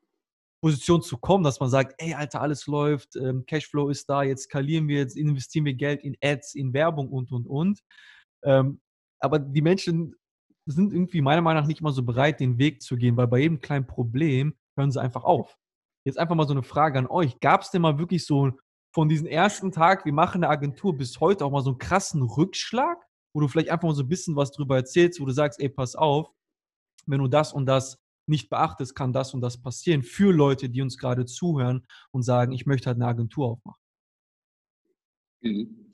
[0.62, 4.44] Position zu kommen, dass man sagt, ey, Alter, alles läuft, ähm, Cashflow ist da, jetzt
[4.44, 7.80] skalieren wir, jetzt investieren wir Geld in Ads, in Werbung und, und, und.
[8.44, 8.80] Ähm,
[9.26, 10.16] aber die Menschen
[10.66, 13.40] sind irgendwie meiner Meinung nach nicht immer so bereit, den Weg zu gehen, weil bei
[13.40, 15.58] jedem kleinen Problem hören sie einfach auf.
[16.06, 17.40] Jetzt einfach mal so eine Frage an euch.
[17.40, 18.52] Gab es denn mal wirklich so
[18.94, 22.22] von diesem ersten Tag, wir machen eine Agentur bis heute auch mal so einen krassen
[22.22, 22.98] Rückschlag,
[23.34, 25.70] wo du vielleicht einfach mal so ein bisschen was drüber erzählst, wo du sagst, ey,
[25.70, 26.32] pass auf,
[27.06, 30.82] wenn du das und das nicht beachtest, kann das und das passieren für Leute, die
[30.82, 33.82] uns gerade zuhören und sagen, ich möchte halt eine Agentur aufmachen.
[35.42, 35.85] Mhm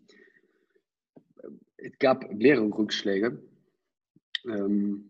[1.81, 3.41] es gab mehrere Rückschläge.
[4.45, 5.09] Ähm,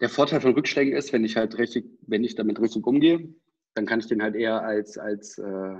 [0.00, 3.32] der Vorteil von Rückschlägen ist, wenn ich halt richtig, wenn ich damit richtig umgehe,
[3.74, 5.76] dann kann ich den halt eher als, als äh,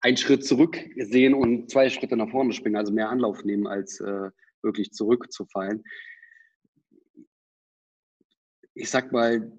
[0.00, 4.00] einen Schritt zurück sehen und zwei Schritte nach vorne springen, also mehr Anlauf nehmen, als
[4.00, 4.30] äh,
[4.62, 5.82] wirklich zurückzufallen.
[8.74, 9.52] Ich sag mal,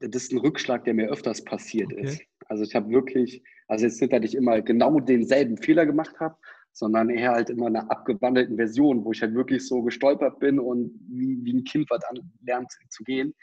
[0.00, 2.02] das ist ein Rückschlag, der mir öfters passiert okay.
[2.02, 2.22] ist.
[2.46, 6.36] Also ich habe wirklich, also jetzt nicht, dass ich immer genau denselben Fehler gemacht habe,
[6.74, 10.92] sondern eher halt immer einer abgewandelten Version, wo ich halt wirklich so gestolpert bin und
[11.08, 12.02] wie, wie ein Kind was
[12.42, 13.34] lernt zu gehen.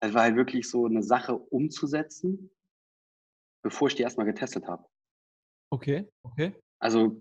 [0.00, 2.50] Das war halt wirklich so eine Sache umzusetzen,
[3.64, 4.84] bevor ich die erstmal getestet habe.
[5.70, 6.54] Okay, okay.
[6.78, 7.20] Also,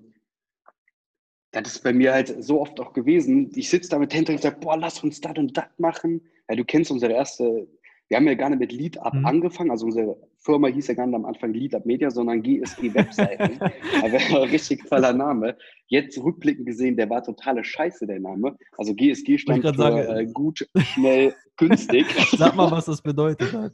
[1.51, 3.49] das ist bei mir halt so oft auch gewesen.
[3.55, 6.21] Ich sitze da mit Hendrik und sage, boah, lass uns das und das machen.
[6.47, 7.67] Ja, du kennst unsere erste
[8.09, 9.25] wir haben ja gar nicht mit Lead Up mhm.
[9.25, 9.71] angefangen.
[9.71, 13.59] Also unsere Firma hieß ja gar nicht am Anfang Lead Up Media, sondern GSG Webseiten.
[14.03, 15.57] ein richtig toller Name.
[15.87, 18.57] Jetzt rückblickend gesehen, der war totale Scheiße, der Name.
[18.77, 22.05] Also GSG stand für sagen, äh, gut, schnell, günstig.
[22.37, 23.73] Sag mal, was das bedeutet hat.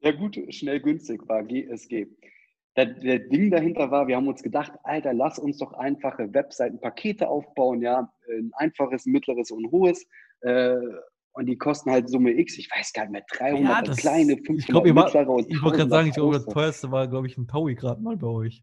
[0.00, 2.06] Ja, gut, schnell, günstig war GSG.
[2.76, 7.26] Der, der, Ding dahinter war, wir haben uns gedacht, Alter, lass uns doch einfache Webseitenpakete
[7.26, 10.06] aufbauen, ja, ein einfaches, mittleres und hohes.
[10.42, 10.76] Äh,
[11.36, 14.36] und die kosten halt Summe X, ich weiß gar nicht mehr, 300 ja, das, kleine,
[14.36, 17.46] 500 ich glaub, Ich wollte gerade sagen, ich glaube, das teuerste war, glaube ich, ein
[17.46, 18.62] Taui gerade mal bei euch.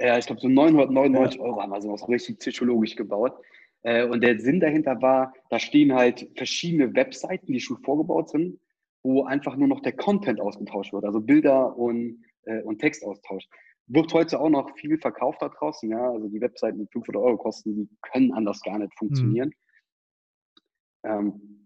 [0.00, 1.44] Ja, ich glaube, so 999 ja.
[1.44, 3.34] Euro haben wir sowas richtig psychologisch gebaut.
[3.82, 8.60] Äh, und der Sinn dahinter war, da stehen halt verschiedene Webseiten, die schon vorgebaut sind,
[9.02, 13.48] wo einfach nur noch der Content ausgetauscht wird, also Bilder und, äh, und Textaustausch.
[13.88, 16.12] Wird heute auch noch viel verkauft da draußen, ja.
[16.12, 19.48] Also die Webseiten, die 500 Euro kosten, die können anders gar nicht funktionieren.
[21.02, 21.10] Mhm.
[21.10, 21.57] Ähm,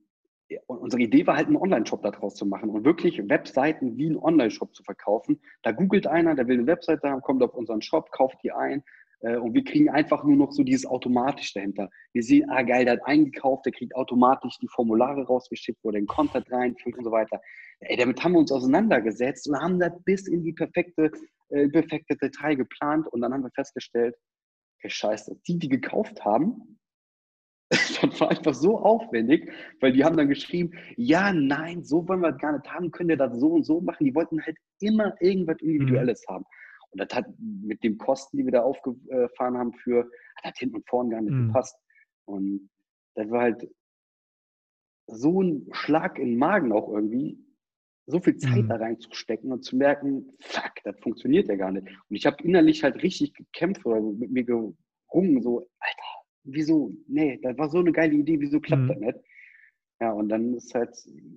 [0.67, 4.17] und unsere Idee war halt, einen Online-Shop daraus zu machen und wirklich Webseiten wie einen
[4.17, 5.41] Online-Shop zu verkaufen.
[5.63, 8.83] Da googelt einer, der will eine Webseite haben, kommt auf unseren Shop, kauft die ein
[9.23, 11.89] Äh, und wir kriegen einfach nur noch so dieses automatisch dahinter.
[12.13, 15.95] Wir sehen, ah geil, der hat eingekauft, der kriegt automatisch die Formulare rausgeschickt, wo er
[15.95, 17.41] den Content reinfüllt und so weiter.
[17.81, 21.11] Ey, damit haben wir uns auseinandergesetzt und haben das bis in die perfekte,
[21.51, 24.15] äh, perfekte Detail geplant und dann haben wir festgestellt,
[24.83, 26.79] ey, scheiße, die, die gekauft haben,
[28.03, 32.33] das war einfach so aufwendig, weil die haben dann geschrieben, ja, nein, so wollen wir
[32.33, 34.05] das gar nicht haben, könnt ihr das so und so machen.
[34.05, 35.57] Die wollten halt immer irgendwas.
[35.61, 36.35] Individuelles mhm.
[36.35, 36.45] haben.
[36.91, 40.11] Und das hat mit den Kosten, die wir da aufgefahren haben, für,
[40.43, 41.47] hat hinten und vorne gar nicht mhm.
[41.47, 41.77] gepasst.
[42.27, 42.69] Und
[43.15, 43.69] das war halt
[45.07, 47.39] so ein Schlag in den Magen auch irgendwie,
[48.07, 48.69] so viel Zeit mhm.
[48.69, 51.87] da reinzustecken und zu merken, fuck, das funktioniert ja gar nicht.
[51.87, 56.02] Und ich habe innerlich halt richtig gekämpft oder mit mir gerungen, so, Alter,
[56.45, 58.89] wieso, nee, das war so eine geile Idee, wieso klappt mhm.
[58.89, 59.19] das nicht?
[60.01, 60.97] Ja, und dann ist halt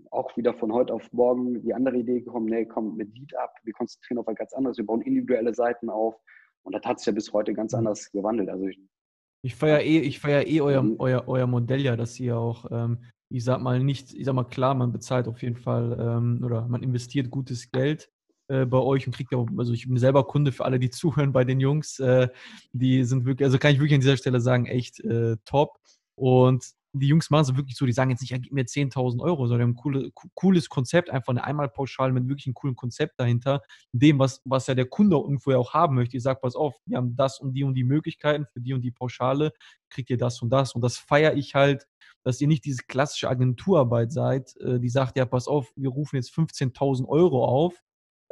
[0.09, 3.53] auch wieder von heute auf morgen die andere Idee gekommen, nee, komm, mit Lead ab,
[3.63, 6.15] wir konzentrieren auf was ganz anderes, wir bauen individuelle Seiten auf.
[6.63, 7.79] Und das hat sich ja bis heute ganz mhm.
[7.79, 8.49] anders gewandelt.
[8.49, 8.79] Also ich,
[9.43, 10.95] ich feiere eh, ich feier eh euer, mhm.
[10.97, 14.45] euer, euer Modell ja, dass ihr auch, ähm, ich sag mal nicht, ich sag mal
[14.45, 18.09] klar, man bezahlt auf jeden Fall ähm, oder man investiert gutes Geld
[18.47, 21.31] äh, bei euch und kriegt ja also ich bin selber Kunde für alle, die zuhören
[21.31, 22.27] bei den Jungs, äh,
[22.73, 25.79] die sind wirklich, also kann ich wirklich an dieser Stelle sagen, echt äh, top.
[26.15, 26.65] Und
[26.99, 29.47] die Jungs machen es wirklich so, die sagen jetzt nicht, ja, gib mir 10.000 Euro,
[29.47, 34.17] sondern ein coole, cooles Konzept, einfach eine Einmalpauschale mit wirklich einem coolen Konzept dahinter, dem,
[34.17, 36.15] was, was ja der Kunde irgendwo ja auch haben möchte.
[36.15, 38.81] Ich sage, pass auf, wir haben das und die und die Möglichkeiten, für die und
[38.81, 39.51] die Pauschale
[39.89, 40.73] kriegt ihr das und das.
[40.73, 41.85] Und das feiere ich halt,
[42.23, 46.15] dass ihr nicht diese klassische Agenturarbeit seid, äh, die sagt, ja, pass auf, wir rufen
[46.15, 47.83] jetzt 15.000 Euro auf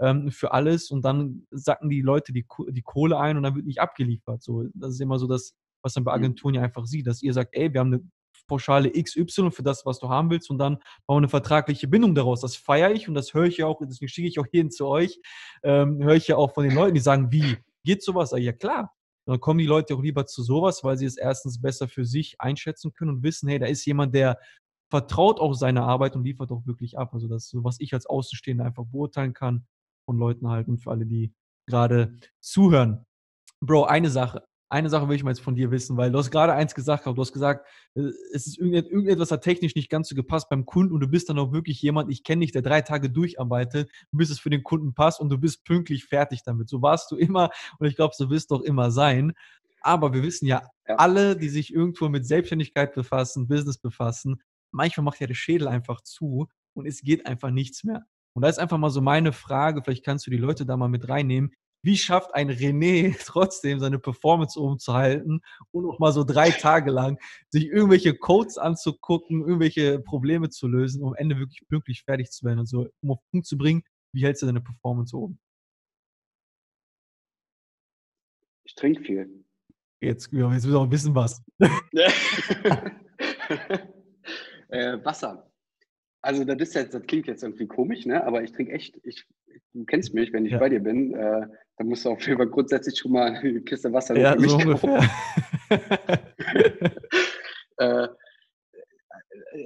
[0.03, 3.65] ähm, für alles und dann sacken die Leute die, die Kohle ein und dann wird
[3.65, 4.43] nicht abgeliefert.
[4.43, 6.23] So, das ist immer so das, was man bei mhm.
[6.23, 8.03] Agenturen ja einfach sieht, dass ihr sagt, ey, wir haben eine
[8.47, 10.75] Pauschale XY für das, was du haben willst und dann
[11.07, 12.41] bauen wir eine vertragliche Bindung daraus.
[12.41, 14.87] Das feiere ich und das höre ich ja auch, deswegen schicke ich auch jeden zu
[14.87, 15.21] euch,
[15.63, 18.33] ähm, höre ich ja auch von den Leuten, die sagen, wie, geht sowas?
[18.35, 18.93] Ja klar.
[19.25, 22.35] dann kommen die Leute auch lieber zu sowas, weil sie es erstens besser für sich
[22.41, 24.37] einschätzen können und wissen, hey, da ist jemand, der
[24.89, 27.13] vertraut auch seine Arbeit und liefert auch wirklich ab.
[27.13, 29.65] Also das ist so, was ich als Außenstehender einfach beurteilen kann
[30.05, 31.33] von Leuten halt und für alle, die
[31.67, 33.05] gerade zuhören.
[33.61, 36.31] Bro, eine Sache eine Sache will ich mal jetzt von dir wissen, weil du hast
[36.31, 40.15] gerade eins gesagt, du hast gesagt, äh, es ist irgendetwas hat technisch nicht ganz so
[40.15, 42.81] gepasst beim Kunden und du bist dann auch wirklich jemand, ich kenne dich, der drei
[42.81, 46.69] Tage durcharbeitet, bis es für den Kunden passt und du bist pünktlich fertig damit.
[46.69, 49.33] So warst du immer und ich glaube, so wirst du auch immer sein.
[49.81, 55.03] Aber wir wissen ja, ja, alle, die sich irgendwo mit Selbstständigkeit befassen, Business befassen, manchmal
[55.03, 58.07] macht ja der Schädel einfach zu und es geht einfach nichts mehr.
[58.35, 60.89] Und da ist einfach mal so meine Frage, vielleicht kannst du die Leute da mal
[60.89, 61.51] mit reinnehmen
[61.83, 65.41] wie schafft ein René trotzdem seine Performance oben zu halten
[65.71, 67.19] und auch mal so drei Tage lang
[67.49, 72.45] sich irgendwelche Codes anzugucken, irgendwelche Probleme zu lösen, um am Ende wirklich pünktlich fertig zu
[72.45, 75.39] werden und so, um auf den Punkt zu bringen, wie hältst du deine Performance oben?
[78.65, 79.43] Ich trinke viel.
[80.01, 81.43] Jetzt, ja, jetzt will auch wissen, was.
[84.69, 85.52] äh, Wasser.
[86.23, 88.25] Also das ist jetzt, das klingt jetzt irgendwie komisch, ne?
[88.25, 89.25] Aber ich trinke echt, ich,
[89.73, 90.57] du kennst mich, wenn ich ja.
[90.57, 93.91] bei dir bin, äh, dann musst du auf jeden Fall grundsätzlich schon mal eine Kiste
[93.91, 95.01] Wasser ja, so ungefähr.
[97.77, 98.07] äh,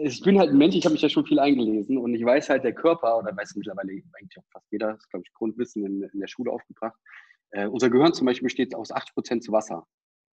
[0.02, 2.50] ich bin halt ein Mensch, ich habe mich ja schon viel eingelesen und ich weiß
[2.50, 5.86] halt, der Körper, oder weiß mittlerweile eigentlich auch fast jeder, das ist, glaube ich, Grundwissen
[5.86, 6.98] in, in der Schule aufgebracht,
[7.52, 9.86] äh, unser Gehirn zum Beispiel besteht aus 80 Prozent zu Wasser.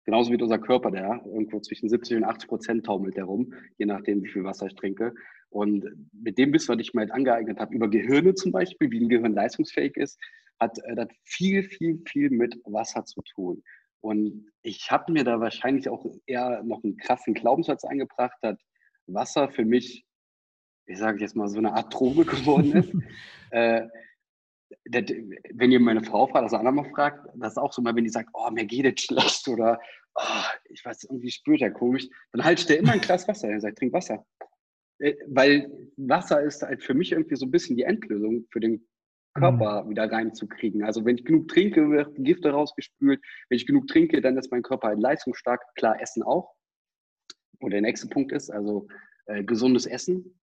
[0.05, 4.23] Genauso wie unser Körper, der irgendwo zwischen 70 und 80 Prozent taumelt herum, je nachdem,
[4.23, 5.15] wie viel Wasser ich trinke.
[5.49, 9.01] Und mit dem Wissen, was ich mir halt angeeignet habe, über Gehirne zum Beispiel, wie
[9.01, 10.19] ein Gehirn leistungsfähig ist,
[10.59, 13.63] hat äh, das viel, viel, viel mit Wasser zu tun.
[14.01, 18.59] Und ich habe mir da wahrscheinlich auch eher noch einen krassen Glaubenssatz eingebracht, dass
[19.07, 20.05] Wasser für mich,
[20.87, 22.93] ich sage jetzt mal, so eine Art Droge geworden ist.
[23.51, 23.87] äh,
[24.85, 25.05] das,
[25.55, 28.05] wenn ihr meine Frau fragt, also Anna mal fragt, das ist auch so mal, wenn
[28.05, 29.81] die sagt, oh, mir geht es schlecht oder
[30.15, 33.49] oh, ich weiß, irgendwie spürt er komisch, dann halte ich dir immer ein Glas Wasser
[33.49, 34.25] und sagt, trink Wasser.
[34.99, 38.87] Äh, weil Wasser ist halt für mich irgendwie so ein bisschen die Endlösung für den
[39.35, 39.91] Körper mhm.
[39.91, 40.85] wieder reinzukriegen.
[40.85, 43.21] Also wenn ich genug trinke, wird Gifte rausgespült.
[43.49, 45.63] Wenn ich genug trinke, dann ist mein Körper halt leistungsstark.
[45.75, 46.55] Klar, Essen auch.
[47.61, 48.89] Und der nächste Punkt ist also
[49.27, 50.39] äh, gesundes Essen.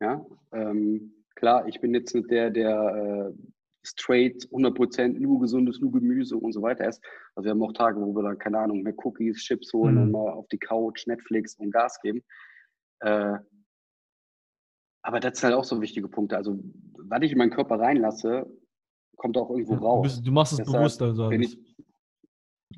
[0.00, 3.38] Ja, ähm, klar, ich bin jetzt nicht der, der äh,
[3.86, 7.02] straight 100% nur gesundes, nur Gemüse und so weiter ist.
[7.34, 10.02] Also wir haben auch Tage, wo wir dann, keine Ahnung, mehr Cookies, Chips holen mhm.
[10.02, 12.22] und mal auf die Couch, Netflix und Gas geben.
[13.00, 13.38] Äh,
[15.02, 16.36] aber das sind halt auch so wichtige Punkte.
[16.36, 16.58] Also,
[16.96, 18.46] was ich in meinen Körper reinlasse,
[19.16, 19.96] kommt auch irgendwo raus.
[19.96, 21.30] Du, bist, du machst es Deshalb bewusst also.
[21.30, 21.58] Ich,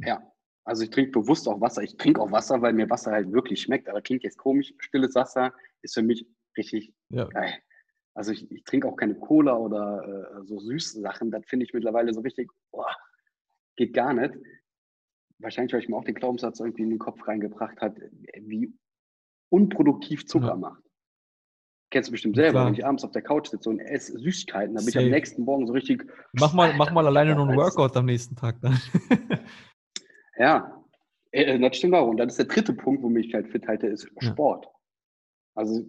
[0.01, 0.21] ja,
[0.65, 1.83] also ich trinke bewusst auch Wasser.
[1.85, 3.89] Ich trinke auch Wasser, weil mir Wasser halt wirklich schmeckt.
[3.89, 4.75] Aber klingt jetzt komisch.
[4.79, 7.27] Stilles Wasser ist für mich richtig ja.
[7.27, 7.55] geil.
[8.17, 11.31] Also ich, ich trinke auch keine Cola oder äh, so süße Sachen.
[11.31, 12.91] Das finde ich mittlerweile so richtig, boah,
[13.77, 14.35] geht gar nicht.
[15.39, 17.99] wahrscheinlich, weil ich mir auch den Glaubenssatz irgendwie in den Kopf reingebracht hat,
[18.41, 18.73] wie
[19.51, 20.57] unproduktiv Zucker ja.
[20.57, 20.83] macht.
[21.91, 22.67] Kennst du bestimmt selber, Klar.
[22.67, 25.43] wenn ich abends auf der Couch sitze und esse Süßigkeiten, dann bin ich am nächsten
[25.43, 26.11] Morgen so richtig.
[26.33, 28.81] Mach mal, mach mal alleine nur ein Workout am nächsten Tag dann.
[30.39, 30.83] ja,
[31.33, 32.09] äh, äh, das stimmt auch.
[32.09, 34.65] Und dann ist der dritte Punkt, wo mich halt fit halte, ist Sport.
[34.65, 34.71] Ja.
[35.55, 35.85] Also,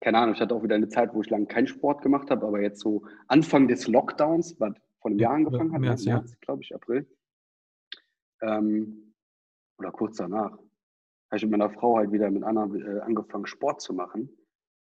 [0.00, 2.46] keine Ahnung, ich hatte auch wieder eine Zeit, wo ich lange keinen Sport gemacht habe,
[2.46, 6.36] aber jetzt so Anfang des Lockdowns, was vor einem Jahr angefangen hat, März, März ja.
[6.40, 7.06] glaube ich, April,
[8.42, 9.14] ähm,
[9.78, 13.80] oder kurz danach, habe ich mit meiner Frau halt wieder mit Anna äh, angefangen, Sport
[13.80, 14.30] zu machen.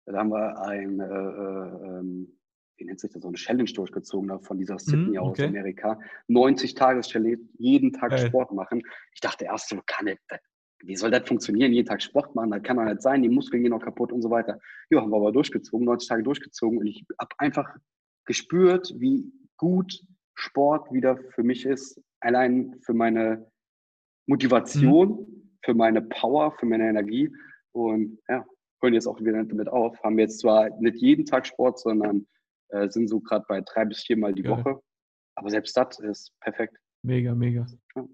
[0.06, 2.38] Da haben wir ein, äh, äh, ähm,
[2.78, 5.42] wie nennt sich das, so eine Challenge durchgezogen von dieser Sydney mm, okay.
[5.42, 6.00] aus Amerika.
[6.28, 8.26] 90 Tages-Challenge, jeden Tag hey.
[8.26, 8.82] Sport machen.
[9.14, 10.20] Ich dachte erst so, kann nicht,
[10.82, 11.72] wie soll das funktionieren?
[11.72, 14.22] Jeden Tag Sport machen, das kann doch nicht sein, die Muskeln gehen noch kaputt und
[14.22, 14.58] so weiter.
[14.90, 17.76] Ja, haben wir aber durchgezogen, 90 Tage durchgezogen und ich habe einfach
[18.26, 20.00] gespürt, wie gut
[20.34, 23.50] Sport wieder für mich ist, allein für meine
[24.26, 25.58] Motivation, mhm.
[25.62, 27.30] für meine Power, für meine Energie.
[27.72, 28.44] Und ja,
[28.80, 30.02] hören jetzt auch wieder damit auf.
[30.02, 32.26] Haben jetzt zwar nicht jeden Tag Sport, sondern
[32.68, 34.52] äh, sind so gerade bei drei bis viermal die Geil.
[34.52, 34.80] Woche.
[35.34, 36.76] Aber selbst das ist perfekt.
[37.02, 37.66] Mega, mega.
[37.96, 38.06] Ja,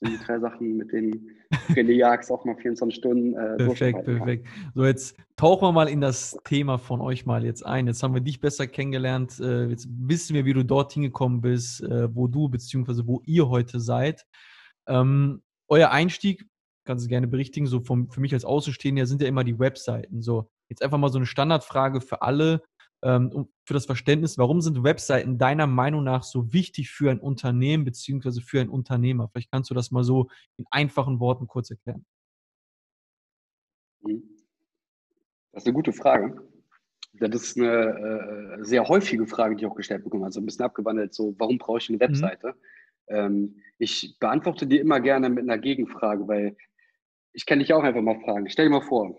[0.00, 1.30] das sind, sind die drei Sachen, mit denen
[1.70, 4.46] René Jags auch mal 24 Stunden äh, Perfekt, perfekt.
[4.74, 7.86] So, jetzt tauchen wir mal in das Thema von euch mal jetzt ein.
[7.86, 9.38] Jetzt haben wir dich besser kennengelernt.
[9.40, 13.02] Äh, jetzt wissen wir, wie du dorthin gekommen bist, äh, wo du bzw.
[13.04, 14.24] wo ihr heute seid.
[14.86, 16.46] Ähm, euer Einstieg,
[16.84, 20.22] kannst du gerne berichtigen, so vom, für mich als Außenstehender sind ja immer die Webseiten.
[20.22, 22.62] So, jetzt einfach mal so eine Standardfrage für alle,
[23.04, 27.84] ähm, für das Verständnis, warum sind Webseiten deiner Meinung nach so wichtig für ein Unternehmen
[27.84, 28.40] bzw.
[28.40, 29.28] für einen Unternehmer?
[29.28, 32.04] Vielleicht kannst du das mal so in einfachen Worten kurz erklären.
[34.00, 34.22] Mhm.
[35.52, 36.42] Das ist eine gute Frage.
[37.12, 40.24] Das ist eine äh, sehr häufige Frage, die ich auch gestellt bekomme.
[40.24, 42.00] Also ein bisschen abgewandelt, so, warum brauche ich eine mhm.
[42.00, 42.48] Webseite?
[42.48, 43.16] Mhm.
[43.16, 46.56] Ähm, ich beantworte dir immer gerne mit einer Gegenfrage, weil
[47.32, 48.48] ich kann dich auch einfach mal fragen.
[48.48, 49.14] Stell dir mal vor,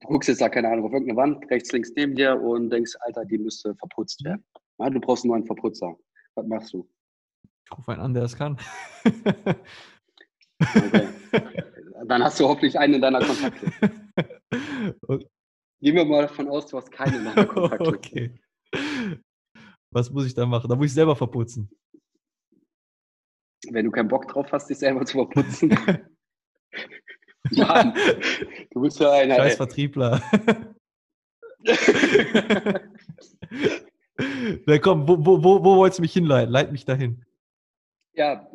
[0.00, 2.92] du guckst jetzt da, keine Ahnung, auf irgendeine Wand, rechts, links neben dir und denkst,
[3.00, 4.44] Alter, die müsste verputzt werden.
[4.78, 5.96] Ja, du brauchst einen neuen Verputzer.
[6.34, 6.88] Was machst du?
[7.64, 8.58] Ich rufe einen an, der es kann.
[9.04, 9.54] okay.
[12.06, 13.72] Dann hast du hoffentlich einen in deiner Kontakte.
[15.06, 15.26] Okay.
[15.80, 17.84] Gehen wir mal davon aus, du hast keinen in deiner Kontakte.
[17.88, 18.40] Okay.
[19.92, 20.68] Was muss ich da machen?
[20.68, 21.68] Da muss ich selber verputzen
[23.68, 25.70] wenn du keinen Bock drauf hast, dich selber zu verputzen.
[27.56, 27.94] Mann,
[28.70, 29.36] du bist ja einer.
[29.36, 30.22] Scheiß Vertriebler.
[34.66, 36.52] Na komm, wo, wo, wo, wo wolltest du mich hinleiten?
[36.52, 37.24] Leit mich dahin.
[38.14, 38.46] Ja,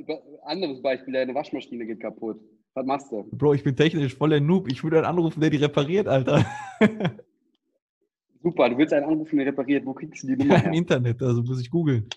[0.44, 2.40] anderes Beispiel, deine Waschmaschine geht kaputt.
[2.74, 3.24] Was machst du?
[3.32, 4.70] Bro, ich bin technisch voller Noob.
[4.70, 6.46] Ich würde einen anrufen, der die repariert, Alter.
[8.44, 9.86] Super, du willst einen anrufen, der repariert.
[9.86, 10.68] Wo kriegst du die Nummer ja, her?
[10.68, 12.08] Im Internet, also muss ich googeln.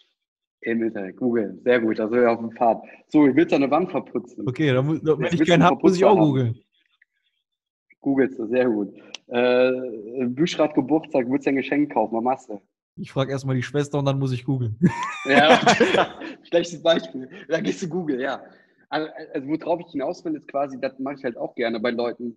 [0.61, 1.61] Im Internet, googeln.
[1.63, 2.83] Sehr gut, da wir auf dem Pfad.
[3.07, 4.47] So, ich will deine Wand verputzen.
[4.49, 6.59] Okay, da muss, wenn ich keinen habe, muss ich auch googeln.
[8.01, 8.93] Googelst du, sehr gut.
[9.29, 12.17] Äh, Büschrad Geburtstag, willst du ein Geschenk kaufen?
[12.17, 12.61] Was machst du?
[12.97, 14.79] Ich frage erstmal die Schwester und dann muss ich googeln.
[15.25, 15.61] Ja,
[16.43, 17.29] schlechtes Beispiel.
[17.49, 18.43] Da gehst du googeln, ja.
[18.89, 21.91] Also, also worauf ich hinaus will, ist quasi, das mache ich halt auch gerne bei
[21.91, 22.37] Leuten.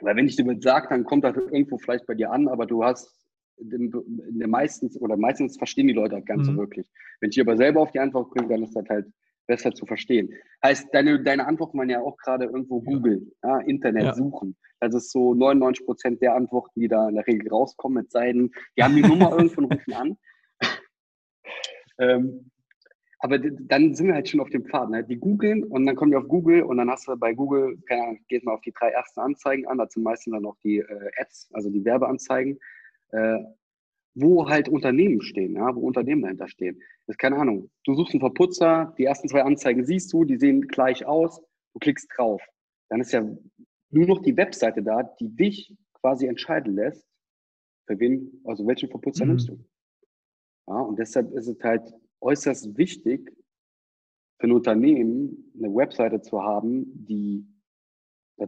[0.00, 2.64] Weil wenn ich dir das sage, dann kommt das irgendwo vielleicht bei dir an, aber
[2.64, 3.21] du hast
[3.58, 6.52] in der meistens oder meistens verstehen die Leute halt ganz mhm.
[6.52, 6.86] so wirklich.
[7.20, 9.06] Wenn ich aber selber auf die Antwort bringe, dann ist das halt
[9.46, 10.32] besser zu verstehen.
[10.64, 14.14] Heißt, deine, deine Antworten waren ja auch gerade irgendwo Google, ja, Internet ja.
[14.14, 14.56] suchen.
[14.80, 18.50] Das ist so 99 Prozent der Antworten, die da in der Regel rauskommen, mit Seiten,
[18.76, 20.18] die haben die Nummer irgendwo und rufen an.
[21.98, 22.50] ähm,
[23.20, 24.90] aber dann sind wir halt schon auf dem Pfad.
[24.90, 25.04] Ne?
[25.04, 28.02] Die googeln und dann kommen wir auf Google und dann hast du bei Google, keine
[28.02, 30.78] Ahnung, gehst mal auf die drei ersten Anzeigen an, da sind meistens dann auch die
[30.78, 32.58] äh, Ads, also die Werbeanzeigen
[33.12, 33.38] äh,
[34.14, 36.78] wo halt Unternehmen stehen, ja, wo Unternehmen dahinter stehen.
[37.06, 37.70] Das ist keine Ahnung.
[37.84, 41.40] Du suchst einen Verputzer, die ersten zwei Anzeigen siehst du, die sehen gleich aus,
[41.72, 42.42] du klickst drauf.
[42.90, 43.22] Dann ist ja
[43.90, 47.06] nur noch die Webseite da, die dich quasi entscheiden lässt,
[47.86, 49.30] für wen, also welchen Verputzer mhm.
[49.30, 49.64] nimmst du.
[50.68, 53.34] Ja, und deshalb ist es halt äußerst wichtig,
[54.38, 57.46] für ein Unternehmen eine Webseite zu haben, die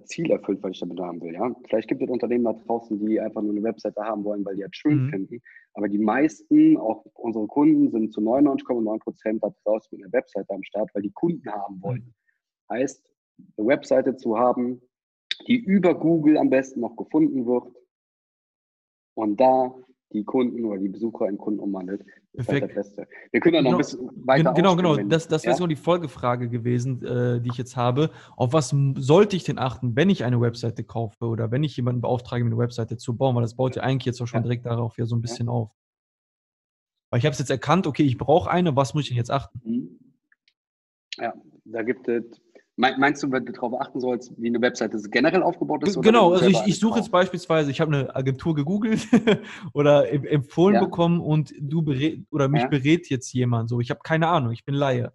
[0.04, 1.34] Ziel erfüllt, was ich damit haben will.
[1.34, 1.54] Ja?
[1.68, 4.62] Vielleicht gibt es Unternehmen da draußen, die einfach nur eine Webseite haben wollen, weil die
[4.62, 5.10] das schön mhm.
[5.10, 5.42] finden.
[5.74, 10.52] Aber die meisten, auch unsere Kunden, sind zu 99,9 Prozent da draußen mit einer Webseite
[10.52, 12.14] am Start, weil die Kunden haben wollen.
[12.70, 12.74] Mhm.
[12.74, 13.04] Heißt,
[13.56, 14.80] eine Webseite zu haben,
[15.46, 17.74] die über Google am besten noch gefunden wird
[19.14, 19.74] und da
[20.12, 22.04] die Kunden oder die Besucher in Kunden umwandelt.
[22.36, 22.76] Das Perfekt.
[23.30, 24.96] Wir können ja noch genau, ein bisschen weiter Genau, genau.
[24.96, 25.56] Das, das wäre ja?
[25.56, 28.10] so die Folgefrage gewesen, äh, die ich jetzt habe.
[28.36, 32.00] Auf was sollte ich denn achten, wenn ich eine Webseite kaufe oder wenn ich jemanden
[32.00, 33.36] beauftrage, eine Webseite zu bauen?
[33.36, 34.42] Weil das baut ja eigentlich jetzt auch schon ja.
[34.42, 35.52] direkt darauf ja so ein bisschen ja.
[35.52, 35.70] auf.
[37.10, 39.30] Weil ich habe es jetzt erkannt, okay, ich brauche eine, was muss ich denn jetzt
[39.30, 39.60] achten?
[39.64, 39.98] Mhm.
[41.16, 41.32] Ja,
[41.66, 42.24] Da gibt es,
[42.76, 46.00] meinst du, wenn du darauf achten sollst, wie eine Webseite generell aufgebaut ist?
[46.02, 49.06] Genau, also ich, ich suche jetzt beispielsweise, ich habe eine Agentur gegoogelt
[49.72, 50.84] oder empfohlen ja.
[50.84, 52.68] bekommen und du berät, oder mich ja.
[52.68, 53.68] berät jetzt jemand.
[53.68, 55.12] So, ich habe keine Ahnung, ich bin Laie.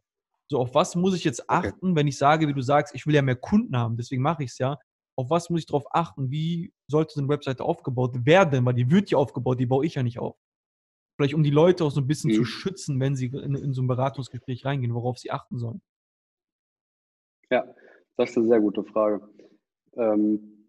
[0.50, 1.96] So, auf was muss ich jetzt achten, okay.
[1.96, 4.52] wenn ich sage, wie du sagst, ich will ja mehr Kunden haben, deswegen mache ich
[4.52, 4.78] es ja.
[5.16, 6.32] Auf was muss ich darauf achten?
[6.32, 8.66] Wie sollte so eine Webseite aufgebaut werden?
[8.66, 10.38] Weil die wird ja aufgebaut, die baue ich ja nicht auf.
[11.18, 12.36] Vielleicht um die Leute auch so ein bisschen mhm.
[12.36, 15.82] zu schützen, wenn sie in, in so ein Beratungsgespräch reingehen, worauf sie achten sollen.
[17.52, 17.66] Ja,
[18.18, 19.28] das ist eine sehr gute Frage.
[19.96, 20.68] Ähm,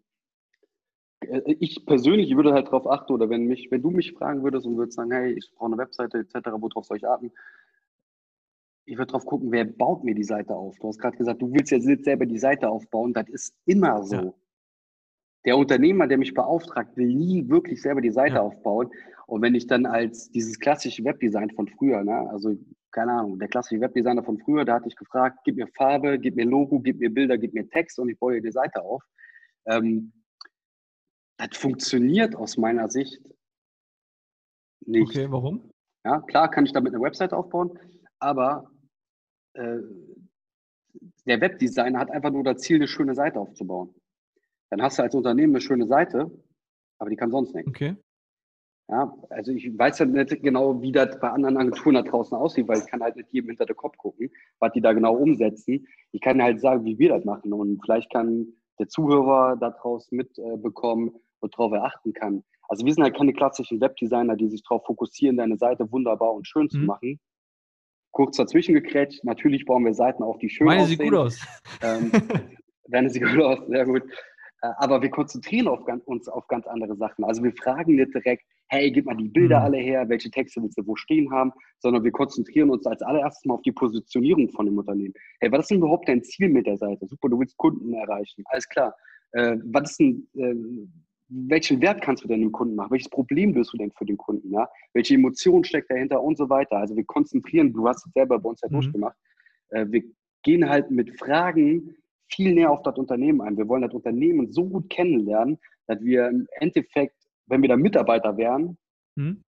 [1.21, 4.65] äh, ich persönlich würde halt darauf achten, oder wenn mich, wenn du mich fragen würdest
[4.65, 7.31] und würdest sagen, hey, ich brauche eine Webseite etc., worauf soll ich achten?
[8.85, 10.77] Ich würde darauf gucken, wer baut mir die Seite auf?
[10.79, 13.13] Du hast gerade gesagt, du willst ja selber die Seite aufbauen.
[13.13, 14.15] Das ist immer so.
[14.15, 14.33] Ja.
[15.45, 18.41] Der Unternehmer, der mich beauftragt, will nie wirklich selber die Seite ja.
[18.41, 18.91] aufbauen.
[19.27, 22.57] Und wenn ich dann als dieses klassische Webdesign von früher, ne, also
[22.91, 26.35] keine Ahnung, der klassische Webdesigner von früher, da hatte ich gefragt, gib mir Farbe, gib
[26.35, 29.03] mir Logo, gib mir Bilder, gib mir Text und ich baue dir die Seite auf.
[29.65, 30.13] Ähm,
[31.37, 33.19] das funktioniert aus meiner Sicht
[34.85, 35.09] nicht.
[35.09, 35.71] Okay, warum?
[36.03, 37.77] Ja, klar kann ich damit eine Website aufbauen,
[38.19, 38.71] aber
[39.53, 39.77] äh,
[41.25, 43.93] der Webdesigner hat einfach nur das Ziel, eine schöne Seite aufzubauen.
[44.69, 46.31] Dann hast du als Unternehmen eine schöne Seite,
[46.97, 47.67] aber die kann sonst nicht.
[47.67, 47.95] Okay.
[48.91, 52.67] Ja, also ich weiß ja nicht genau, wie das bei anderen Agenturen da draußen aussieht,
[52.67, 55.87] weil ich kann halt nicht jedem hinter den Kopf gucken, was die da genau umsetzen.
[56.11, 58.47] Ich kann halt sagen, wie wir das machen und vielleicht kann
[58.79, 62.43] der Zuhörer da draußen mitbekommen, worauf er achten kann.
[62.67, 66.45] Also wir sind halt keine klassischen Webdesigner, die sich darauf fokussieren, deine Seite wunderbar und
[66.45, 66.69] schön mhm.
[66.69, 67.19] zu machen.
[68.11, 70.97] Kurz dazwischen gekrätscht, natürlich bauen wir Seiten auf, die schön Meine aussehen.
[70.97, 72.11] Meine sieht gut aus.
[72.11, 72.11] Ähm,
[72.89, 74.03] deine sieht gut aus, sehr gut.
[74.61, 77.23] Äh, aber wir konzentrieren auf uns auf ganz andere Sachen.
[77.23, 79.65] Also wir fragen nicht direkt, hey, gib mal die Bilder mhm.
[79.65, 83.45] alle her, welche Texte willst du wo stehen haben, sondern wir konzentrieren uns als allererstes
[83.45, 85.13] mal auf die Positionierung von dem Unternehmen.
[85.41, 87.05] Hey, was ist denn überhaupt dein Ziel mit der Seite?
[87.05, 88.95] Super, du willst Kunden erreichen, alles klar.
[89.33, 90.55] Äh, was ist denn, äh,
[91.27, 92.91] welchen Wert kannst du denn dem Kunden machen?
[92.91, 94.51] Welches Problem löst du denn für den Kunden?
[94.51, 94.69] Ja?
[94.93, 96.77] Welche Emotion steckt dahinter und so weiter?
[96.77, 98.73] Also wir konzentrieren, du hast es selber bei uns ja mhm.
[98.73, 99.17] durchgemacht,
[99.69, 100.03] äh, wir
[100.43, 101.95] gehen halt mit Fragen
[102.29, 103.57] viel näher auf das Unternehmen ein.
[103.57, 105.57] Wir wollen das Unternehmen so gut kennenlernen,
[105.87, 107.20] dass wir im Endeffekt,
[107.51, 108.77] wenn wir da Mitarbeiter wären,
[109.17, 109.43] hm?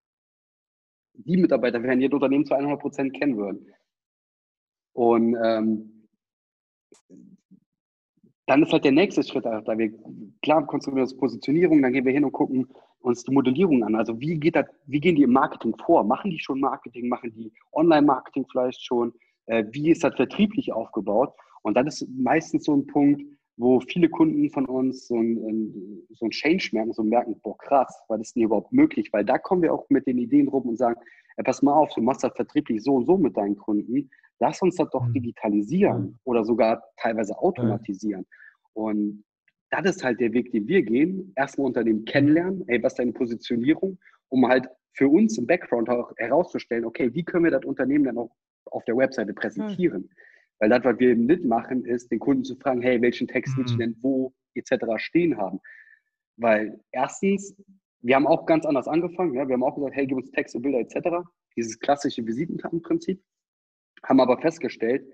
[1.14, 3.66] die Mitarbeiter wären, ihr Unternehmen zu 100 Prozent kennen würden.
[4.94, 6.08] Und ähm,
[8.46, 9.94] dann ist halt der nächste Schritt, da wir
[10.42, 12.68] klar konstruieren das Positionierung, dann gehen wir hin und gucken
[13.00, 13.96] uns die Modellierung an.
[13.96, 16.04] Also wie geht das, wie gehen die im Marketing vor?
[16.04, 17.08] Machen die schon Marketing?
[17.08, 19.14] Machen die Online-Marketing vielleicht schon?
[19.46, 21.34] Äh, wie ist das vertrieblich aufgebaut?
[21.62, 23.24] Und das ist meistens so ein Punkt,
[23.58, 28.04] wo viele Kunden von uns so ein, so ein Change merken, so merken, boah, krass,
[28.08, 29.10] war das denn überhaupt möglich?
[29.12, 31.00] Weil da kommen wir auch mit den Ideen rum und sagen,
[31.38, 34.62] ey, pass mal auf, du machst das vertrieblich so und so mit deinen Kunden, lass
[34.62, 35.14] uns das doch mhm.
[35.14, 36.20] digitalisieren mhm.
[36.24, 38.26] oder sogar teilweise automatisieren.
[38.74, 39.24] Und
[39.70, 41.32] das ist halt der Weg, den wir gehen.
[41.36, 43.98] Erstmal Unternehmen kennenlernen, ey, was ist deine Positionierung,
[44.30, 48.18] um halt für uns im Background auch herauszustellen, okay, wie können wir das Unternehmen dann
[48.18, 48.32] auch
[48.66, 50.04] auf der Webseite präsentieren?
[50.04, 50.10] Mhm.
[50.64, 53.58] Weil das, was wir eben nicht machen, ist, den Kunden zu fragen, hey, welchen Text
[53.58, 53.80] willst du mhm.
[53.80, 54.86] denn wo etc.
[54.96, 55.60] stehen haben.
[56.38, 57.54] Weil erstens,
[58.00, 59.34] wir haben auch ganz anders angefangen.
[59.34, 59.46] Ja?
[59.46, 61.28] Wir haben auch gesagt, hey, gib uns Texte, Bilder etc.
[61.58, 63.22] Dieses klassische Visitenkartenprinzip.
[64.04, 65.06] Haben aber festgestellt,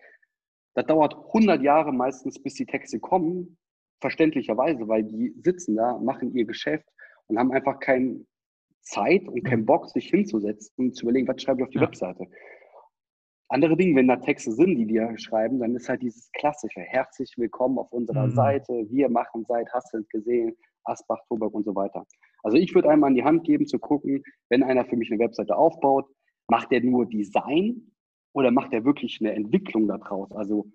[0.76, 3.58] das dauert 100 Jahre meistens, bis die Texte kommen,
[4.02, 6.88] verständlicherweise, weil die sitzen da, machen ihr Geschäft
[7.26, 8.24] und haben einfach keine
[8.82, 11.88] Zeit und keinen Bock, sich hinzusetzen und zu überlegen, was schreibe ich auf die ja.
[11.88, 12.28] Webseite.
[13.52, 17.34] Andere Dinge, wenn da Texte sind, die dir schreiben, dann ist halt dieses klassische, herzlich
[17.36, 18.36] willkommen auf unserer mhm.
[18.36, 22.06] Seite, wir machen seit, hast du gesehen, Asbach, Toberg und so weiter.
[22.44, 25.20] Also ich würde einmal an die Hand geben, zu gucken, wenn einer für mich eine
[25.20, 26.06] Webseite aufbaut,
[26.48, 27.92] macht er nur Design
[28.34, 30.32] oder macht er wirklich eine Entwicklung daraus?
[30.32, 30.68] Also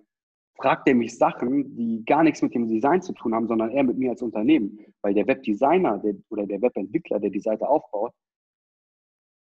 [0.57, 3.85] fragt er mich Sachen, die gar nichts mit dem Design zu tun haben, sondern eher
[3.85, 4.81] mit mir als Unternehmen.
[5.01, 8.13] Weil der Webdesigner der, oder der Webentwickler, der die Seite aufbaut,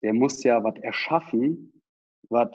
[0.03, 1.73] der muss ja was erschaffen,
[2.29, 2.51] was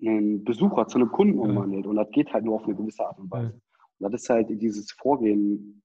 [0.00, 1.86] einen Besucher zu einem Kunden umwandelt.
[1.86, 3.52] Und das geht halt nur auf eine gewisse Art und Weise.
[3.98, 5.82] Und das ist halt dieses Vorgehen,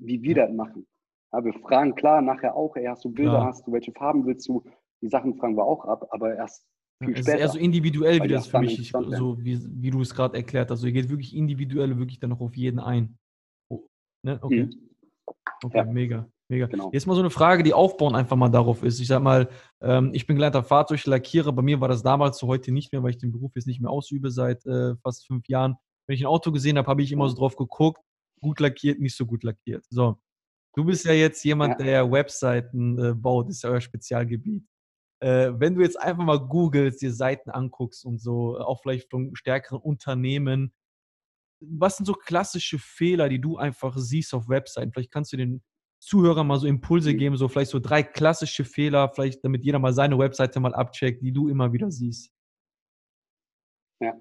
[0.00, 0.86] wie wir das machen.
[1.32, 3.44] Ja, wir fragen klar nachher auch, ey, hast du Bilder, ja.
[3.44, 4.64] hast du, welche Farben willst du?
[5.00, 6.66] Die Sachen fragen wir auch ab, aber erst
[7.02, 7.20] viel später.
[7.20, 10.36] Es ist eher so individuell, wie das für mich, so wie, wie du es gerade
[10.36, 10.78] erklärt hast.
[10.78, 13.16] Also ihr geht wirklich individuell, wirklich dann noch auf jeden ein.
[13.70, 13.86] Oh,
[14.22, 14.38] ne?
[14.42, 14.64] Okay.
[14.64, 14.90] Mhm.
[15.64, 15.84] Okay, ja.
[15.84, 16.28] mega.
[16.52, 16.66] Mega.
[16.66, 16.90] Genau.
[16.92, 19.00] Jetzt mal so eine Frage, die aufbauen einfach mal darauf ist.
[19.00, 19.48] Ich sag mal,
[19.80, 21.50] ähm, ich bin gelernter Fahrzeuglackierer.
[21.50, 23.80] Bei mir war das damals so heute nicht mehr, weil ich den Beruf jetzt nicht
[23.80, 25.76] mehr ausübe seit äh, fast fünf Jahren.
[26.06, 28.02] Wenn ich ein Auto gesehen habe, habe ich immer so drauf geguckt,
[28.42, 29.86] gut lackiert, nicht so gut lackiert.
[29.88, 30.18] So.
[30.74, 31.86] Du bist ja jetzt jemand, ja.
[31.86, 34.66] der Webseiten äh, baut, das ist ja euer Spezialgebiet.
[35.20, 39.34] Äh, wenn du jetzt einfach mal googelst, dir Seiten anguckst und so, auch vielleicht von
[39.34, 40.74] stärkeren Unternehmen,
[41.62, 44.92] was sind so klassische Fehler, die du einfach siehst auf Webseiten?
[44.92, 45.62] Vielleicht kannst du den
[46.02, 47.18] Zuhörern mal so Impulse mhm.
[47.18, 51.22] geben, so vielleicht so drei klassische Fehler, vielleicht damit jeder mal seine Webseite mal abcheckt,
[51.22, 52.32] die du immer wieder siehst.
[54.00, 54.20] Ja,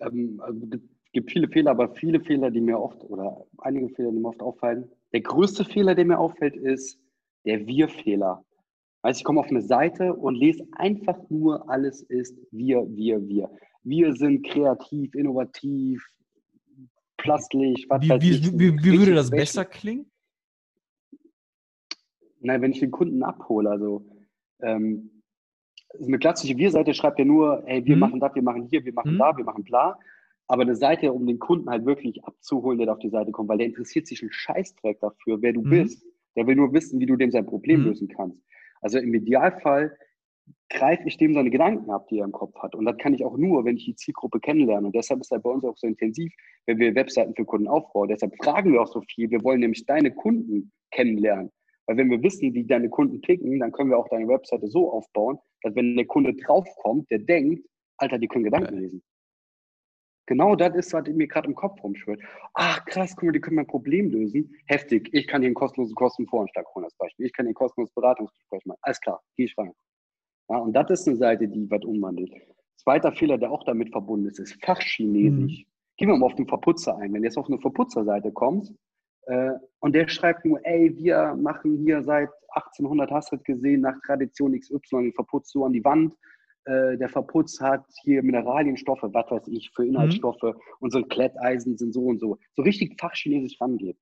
[0.00, 0.80] ähm, also es
[1.12, 4.42] gibt viele Fehler, aber viele Fehler, die mir oft oder einige Fehler, die mir oft
[4.42, 4.90] auffallen.
[5.12, 6.98] Der größte Fehler, der mir auffällt, ist
[7.44, 8.44] der Wir-Fehler.
[9.04, 13.48] Heißt, ich komme auf eine Seite und lese einfach nur, alles ist wir, wir, wir.
[13.84, 16.04] Wir sind kreativ, innovativ,
[17.16, 20.09] plastlich, was wie, wie, wie, wie würde das besser klingen?
[22.40, 24.06] Na, wenn ich den Kunden abhole, also
[24.62, 25.22] ähm,
[25.98, 28.00] eine klassische Wir-Seite schreibt ja nur, hey, wir mhm.
[28.00, 29.18] machen das, wir machen hier, wir machen mhm.
[29.18, 29.98] da, wir machen bla.
[30.46, 33.58] Aber eine Seite, um den Kunden halt wirklich abzuholen, der auf die Seite kommt, weil
[33.58, 35.70] der interessiert sich einen Scheißdreck dafür, wer du mhm.
[35.70, 36.04] bist.
[36.36, 37.86] Der will nur wissen, wie du dem sein Problem mhm.
[37.86, 38.40] lösen kannst.
[38.80, 39.96] Also im Idealfall
[40.68, 42.74] greife ich dem seine Gedanken ab, die er im Kopf hat.
[42.74, 44.86] Und das kann ich auch nur, wenn ich die Zielgruppe kennenlerne.
[44.86, 46.32] Und deshalb ist er bei uns auch so intensiv,
[46.66, 48.08] wenn wir Webseiten für Kunden aufbauen.
[48.08, 49.30] Deshalb fragen wir auch so viel.
[49.30, 51.50] Wir wollen nämlich deine Kunden kennenlernen.
[51.90, 54.92] Weil wenn wir wissen, wie deine Kunden ticken, dann können wir auch deine Webseite so
[54.92, 57.66] aufbauen, dass wenn der Kunde draufkommt, der denkt,
[57.96, 59.02] Alter, die können Gedanken lesen.
[60.26, 62.20] Genau das ist, was mir gerade im Kopf rumschwirrt.
[62.54, 64.54] Ach krass, guck mal, die können mein Problem lösen.
[64.66, 67.26] Heftig, ich kann hier einen kostenlosen Kostenvoranschlag holen als Beispiel.
[67.26, 68.78] Ich kann hier ein kostenloses Beratungsgespräch machen.
[68.82, 69.72] Alles klar, gehe ich rein.
[70.48, 72.32] Ja, und das ist eine Seite, die was umwandelt.
[72.76, 75.64] Zweiter Fehler, der auch damit verbunden ist, ist Fachchinesisch.
[75.64, 75.66] Mhm.
[75.96, 77.12] Gehen wir mal auf den Verputzer ein.
[77.12, 78.72] Wenn du jetzt auf eine Verputzerseite kommst,
[79.80, 84.58] und der schreibt nur, ey, wir machen hier seit 1800, hast du gesehen, nach Tradition
[84.58, 86.14] XY, verputzt so an die Wand.
[86.64, 90.42] Äh, der Verputz hat hier Mineralienstoffe, was weiß ich, für Inhaltsstoffe.
[90.42, 90.54] Mhm.
[90.80, 92.38] Unsere Kletteisen sind so und so.
[92.54, 93.96] So richtig fachchinesisch rangeht.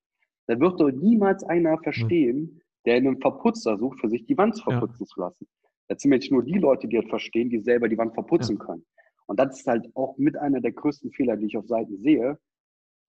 [0.47, 2.61] Da wird doch niemals einer verstehen, mhm.
[2.87, 5.07] der einen Verputzer sucht, für sich die Wand verputzen ja.
[5.07, 5.47] zu lassen.
[5.89, 8.65] Das sind jetzt nur die Leute, die das verstehen, die selber die Wand verputzen ja.
[8.65, 8.85] können.
[9.27, 12.39] Und das ist halt auch mit einer der größten Fehler, die ich auf Seiten sehe.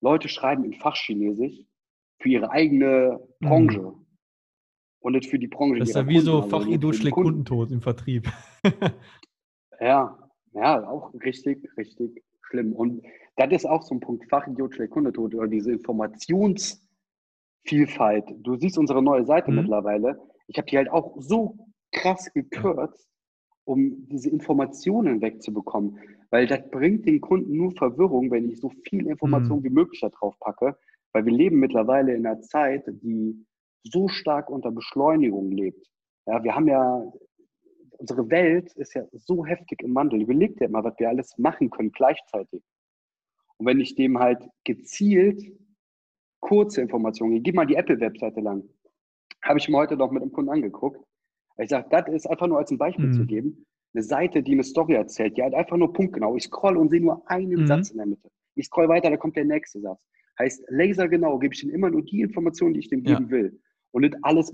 [0.02, 1.66] Leute schreiben in Fachchinesisch
[2.20, 3.82] für ihre eigene Branche.
[3.82, 4.06] Mhm.
[5.02, 5.80] Und nicht für die Branche.
[5.80, 8.30] Das ist ja wie Kunden, so also Fachidol schlägt Kundentod im Vertrieb.
[9.80, 10.18] ja,
[10.54, 12.74] ja, auch richtig, richtig schlimm.
[12.74, 13.02] Und
[13.38, 16.84] das ist auch so ein Punkt, Fachidiot schlägt Kundentod oder diese Informationsvielfalt.
[18.40, 19.58] Du siehst unsere neue Seite mhm.
[19.60, 20.20] mittlerweile.
[20.48, 21.58] Ich habe die halt auch so
[21.92, 23.08] krass gekürzt,
[23.64, 25.98] um diese Informationen wegzubekommen.
[26.32, 29.64] Weil das bringt den Kunden nur Verwirrung, wenn ich so viel Information mhm.
[29.64, 30.78] wie möglich da drauf packe.
[31.14, 33.46] Weil wir leben mittlerweile in einer Zeit, die
[33.84, 35.88] so stark unter Beschleunigung lebt.
[36.26, 37.12] Ja, wir haben ja,
[37.98, 40.22] unsere Welt ist ja so heftig im Wandel.
[40.22, 42.62] Überleg dir mal, was wir alles machen können gleichzeitig.
[43.58, 45.42] Und wenn ich dem halt gezielt
[46.40, 48.64] kurze Informationen, ich gebe mal die Apple-Webseite lang,
[49.42, 51.04] habe ich mir heute noch mit einem Kunden angeguckt.
[51.58, 53.14] Ich sage, das ist einfach nur als ein Beispiel mhm.
[53.14, 56.36] zu geben, eine Seite, die eine Story erzählt, die halt einfach nur punktgenau.
[56.36, 57.68] Ich scroll und sehe nur einen mhm.
[57.68, 58.30] Satz in der Mitte.
[58.56, 60.00] Ich scroll weiter, da kommt der nächste Satz.
[60.40, 63.30] Heißt, lasergenau gebe ich ihm immer nur die Informationen, die ich dem geben ja.
[63.30, 63.60] will.
[63.92, 64.54] Und nicht alles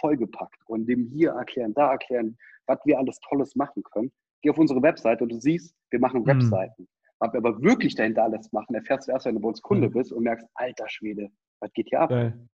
[0.00, 2.36] vollgepackt und dem hier erklären, da erklären,
[2.66, 4.10] was wir alles Tolles machen können.
[4.42, 6.26] Geh auf unsere Webseite und du siehst, wir machen mhm.
[6.26, 6.88] Webseiten.
[7.20, 9.88] Was wir aber wirklich dahinter alles machen, erfährst du erst, wenn du bei uns Kunde
[9.88, 9.92] mhm.
[9.92, 12.10] bist und merkst, alter Schwede, was geht hier ab?
[12.10, 12.48] Geil.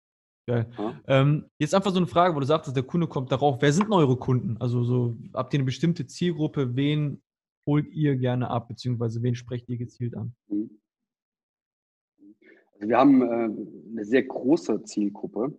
[0.46, 0.70] Geil.
[0.76, 1.00] Ja?
[1.06, 3.62] Ähm, jetzt einfach so eine Frage, wo du sagst, der Kunde kommt darauf.
[3.62, 4.56] Wer sind denn eure Kunden?
[4.60, 6.76] Also so, habt ihr eine bestimmte Zielgruppe?
[6.76, 7.22] Wen
[7.66, 10.34] holt ihr gerne ab, beziehungsweise wen sprecht ihr gezielt an?
[10.48, 10.81] Mhm.
[12.82, 15.56] Also wir haben äh, eine sehr große Zielgruppe,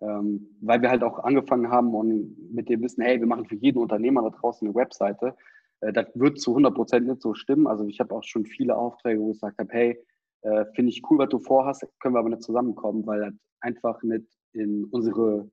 [0.00, 3.56] ähm, weil wir halt auch angefangen haben und mit dem Wissen, hey, wir machen für
[3.56, 5.36] jeden Unternehmer da draußen eine Webseite.
[5.82, 7.66] Äh, das wird zu 100 Prozent nicht so stimmen.
[7.66, 10.02] Also ich habe auch schon viele Aufträge, wo ich gesagt habe, hey,
[10.44, 14.02] äh, finde ich cool, was du vorhast, können wir aber nicht zusammenkommen, weil das einfach
[14.02, 15.50] nicht in unsere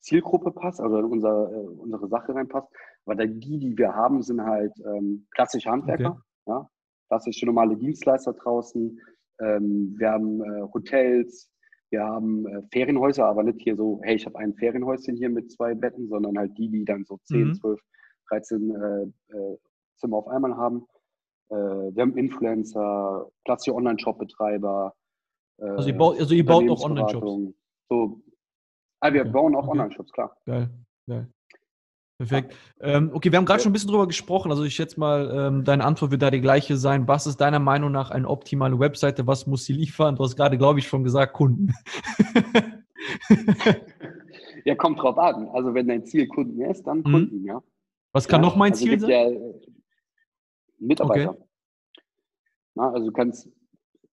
[0.00, 2.68] Zielgruppe passt, also in unser, äh, unsere Sache reinpasst.
[3.06, 6.20] Weil die, die wir haben, sind halt ähm, klassische Handwerker, okay.
[6.48, 6.70] ja,
[7.08, 9.00] klassische normale Dienstleister draußen,
[9.40, 11.50] ähm, wir haben äh, Hotels,
[11.90, 15.50] wir haben äh, Ferienhäuser, aber nicht hier so, hey, ich habe ein Ferienhäuschen hier mit
[15.52, 17.54] zwei Betten, sondern halt die, die dann so 10, mhm.
[17.54, 17.80] 12,
[18.30, 19.56] 13 äh, äh,
[19.96, 20.86] Zimmer auf einmal haben.
[21.50, 24.94] Äh, wir haben Influencer, Platz Online-Shop-Betreiber.
[25.58, 27.54] Äh, also ihr baut, also ihr baut auch Online-Shops?
[27.88, 28.20] So,
[29.00, 29.30] ah, wir okay.
[29.30, 29.70] bauen auch okay.
[29.70, 30.36] Online-Shops, klar.
[30.44, 30.68] Geil,
[31.06, 31.28] geil.
[32.18, 32.56] Perfekt.
[32.80, 34.50] Ähm, okay, wir haben gerade schon ein bisschen drüber gesprochen.
[34.50, 37.06] Also ich schätze mal, ähm, deine Antwort wird da die gleiche sein.
[37.06, 39.26] Was ist deiner Meinung nach eine optimale Webseite?
[39.26, 40.16] Was muss sie liefern?
[40.16, 41.74] Du hast gerade, glaube ich, schon gesagt, Kunden.
[44.64, 45.48] ja, kommt drauf an.
[45.48, 47.02] Also wenn dein Ziel Kunden ist, dann mhm.
[47.02, 47.62] Kunden, ja.
[48.12, 49.10] Was kann ja, noch mein also Ziel sein?
[49.10, 49.28] Ja
[50.78, 51.30] Mitarbeiter.
[51.30, 51.42] Okay.
[52.74, 53.48] Na, also du kannst,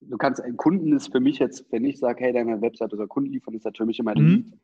[0.02, 3.08] du kannst, ein Kunden ist für mich jetzt, wenn ich sage, hey, deine Webseite soll
[3.08, 4.30] Kunden liefern, ist mich immer ein mhm.
[4.30, 4.60] Lead.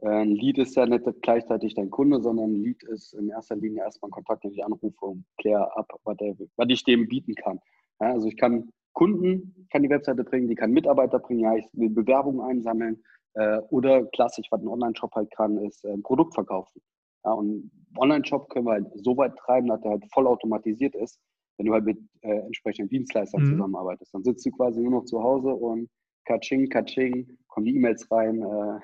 [0.00, 3.82] Ein Lead ist ja nicht gleichzeitig dein Kunde, sondern ein Lead ist in erster Linie
[3.82, 7.34] erstmal ein Kontakt, den ich anrufe und kläre ab, was, der, was ich dem bieten
[7.34, 7.58] kann.
[8.00, 11.66] Ja, also ich kann Kunden kann die Webseite bringen, die kann Mitarbeiter bringen, ja, ich
[11.72, 13.02] will Bewerbungen einsammeln.
[13.34, 16.80] Äh, oder klassisch, was ein Online-Shop halt kann, ist äh, ein Produkt verkaufen.
[17.24, 21.20] Ja, und Online-Shop können wir halt so weit treiben, dass der halt voll automatisiert ist,
[21.56, 23.52] wenn du halt mit äh, entsprechenden Dienstleistern mhm.
[23.52, 24.14] zusammenarbeitest.
[24.14, 25.88] Dann sitzt du quasi nur noch zu Hause und
[26.24, 28.80] Katsching, Katsching, kommen die E-Mails rein, äh,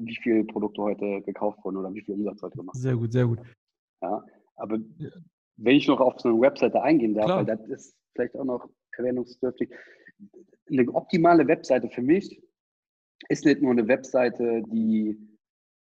[0.00, 3.26] wie viele Produkte heute gekauft wurden oder wie viel Umsatz heute gemacht Sehr gut, sehr
[3.26, 3.38] gut.
[4.02, 4.24] Ja,
[4.56, 4.78] aber
[5.56, 7.38] wenn ich noch auf so eine Webseite eingehen darf, Klar.
[7.38, 9.70] weil das ist vielleicht auch noch erwähnungsdürftig,
[10.68, 12.42] eine optimale Webseite für mich
[13.28, 15.16] ist nicht nur eine Webseite, die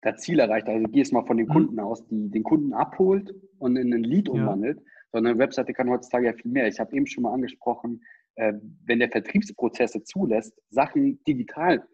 [0.02, 1.52] das Ziel erreicht, also gehst mal von den mhm.
[1.52, 4.84] Kunden aus, die den Kunden abholt und in ein Lead umwandelt, ja.
[5.12, 6.66] sondern eine Webseite kann heutzutage ja viel mehr.
[6.66, 8.02] Ich habe eben schon mal angesprochen,
[8.34, 11.86] äh, wenn der Vertriebsprozesse zulässt, Sachen digital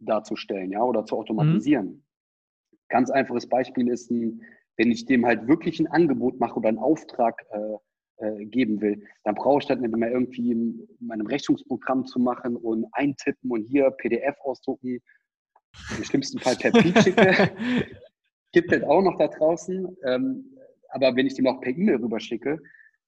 [0.00, 1.86] darzustellen, ja, oder zu automatisieren.
[1.86, 2.02] Mhm.
[2.88, 4.42] Ganz einfaches Beispiel ist ein,
[4.76, 7.76] wenn ich dem halt wirklich ein Angebot mache oder einen Auftrag äh,
[8.24, 12.56] äh, geben will, dann brauche ich das nicht mehr irgendwie in meinem Rechnungsprogramm zu machen
[12.56, 15.00] und eintippen und hier PDF ausdrucken
[15.96, 17.50] im schlimmsten Fall per Brief schicke.
[18.52, 19.96] Gibt es auch noch da draußen.
[20.04, 20.44] Ähm,
[20.88, 22.58] aber wenn ich dem auch per E-Mail rüberschicke,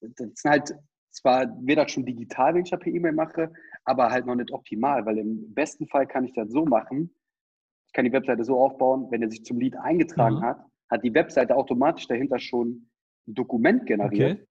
[0.01, 0.75] das ist halt
[1.11, 3.53] zwar wäre das schon digital, wenn ich das per E-Mail mache,
[3.85, 7.15] aber halt noch nicht optimal, weil im besten Fall kann ich das so machen.
[7.87, 10.43] Ich kann die Webseite so aufbauen, wenn er sich zum Lead eingetragen mhm.
[10.43, 12.89] hat, hat die Webseite automatisch dahinter schon
[13.27, 14.41] ein Dokument generiert.
[14.41, 14.47] Okay.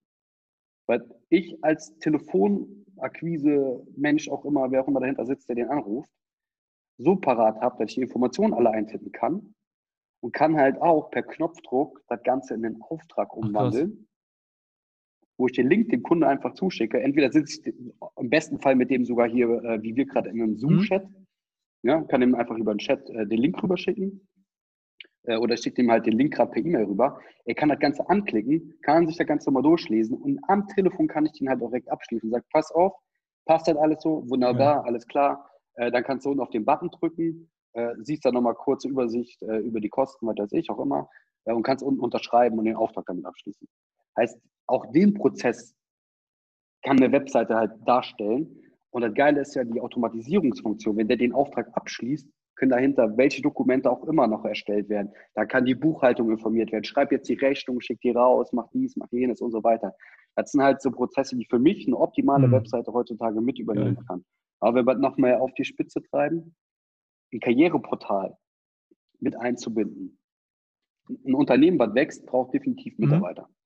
[0.86, 6.12] Weil ich als Telefonakquise-Mensch auch immer, wer auch immer dahinter sitzt, der den anruft,
[6.98, 9.54] so parat habe, dass ich die Informationen alle eintippen kann
[10.20, 14.08] und kann halt auch per Knopfdruck das Ganze in den Auftrag umwandeln,
[15.36, 17.00] wo ich den Link dem Kunden einfach zuschicke.
[17.00, 17.74] Entweder sitze ich
[18.16, 21.26] im besten Fall mit dem sogar hier, äh, wie wir gerade in einem Zoom-Chat, mhm.
[21.82, 24.26] ja, kann ihm einfach über den Chat äh, den Link rüberschicken
[25.24, 27.18] äh, oder schickt ihm halt den Link gerade per E-Mail rüber.
[27.44, 31.26] Er kann das Ganze anklicken, kann sich das Ganze mal durchlesen und am Telefon kann
[31.26, 32.30] ich den halt direkt abschließen.
[32.30, 32.92] Sagt, pass auf,
[33.46, 34.82] passt das alles so, wunderbar, ja.
[34.82, 38.54] alles klar äh, dann kannst du unten auf den Button drücken, äh, siehst dann nochmal
[38.54, 41.08] kurze Übersicht äh, über die Kosten, was weiß ich auch immer,
[41.44, 43.66] und kannst unten unterschreiben und den Auftrag damit abschließen.
[44.18, 45.74] Heißt, auch den Prozess
[46.82, 48.58] kann eine Webseite halt darstellen.
[48.90, 50.96] Und das Geile ist ja die Automatisierungsfunktion.
[50.96, 55.10] Wenn der den Auftrag abschließt, können dahinter welche Dokumente auch immer noch erstellt werden.
[55.34, 56.84] Da kann die Buchhaltung informiert werden.
[56.84, 59.94] Schreib jetzt die Rechnung, schick die raus, mach dies, mach jenes und so weiter.
[60.36, 62.52] Das sind halt so Prozesse, die für mich eine optimale mhm.
[62.52, 64.04] Webseite heutzutage mit übernehmen ja.
[64.06, 64.24] kann.
[64.60, 66.54] Aber wenn wir noch mehr auf die Spitze treiben,
[67.32, 68.36] ein Karriereportal
[69.20, 70.18] mit einzubinden.
[71.08, 73.06] Ein Unternehmen, was wächst, braucht definitiv mhm.
[73.06, 73.48] Mitarbeiter.
[73.48, 73.61] Mhm.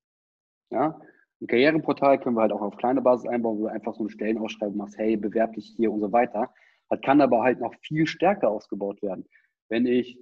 [0.70, 0.98] Ja?
[1.40, 4.10] Ein Karriereportal können wir halt auch auf kleine Basis einbauen, wo du einfach so eine
[4.10, 6.52] Stellenausschreibung machst, hey, bewerb dich hier und so weiter.
[6.88, 9.26] Das kann aber halt noch viel stärker ausgebaut werden.
[9.68, 10.18] Wenn ich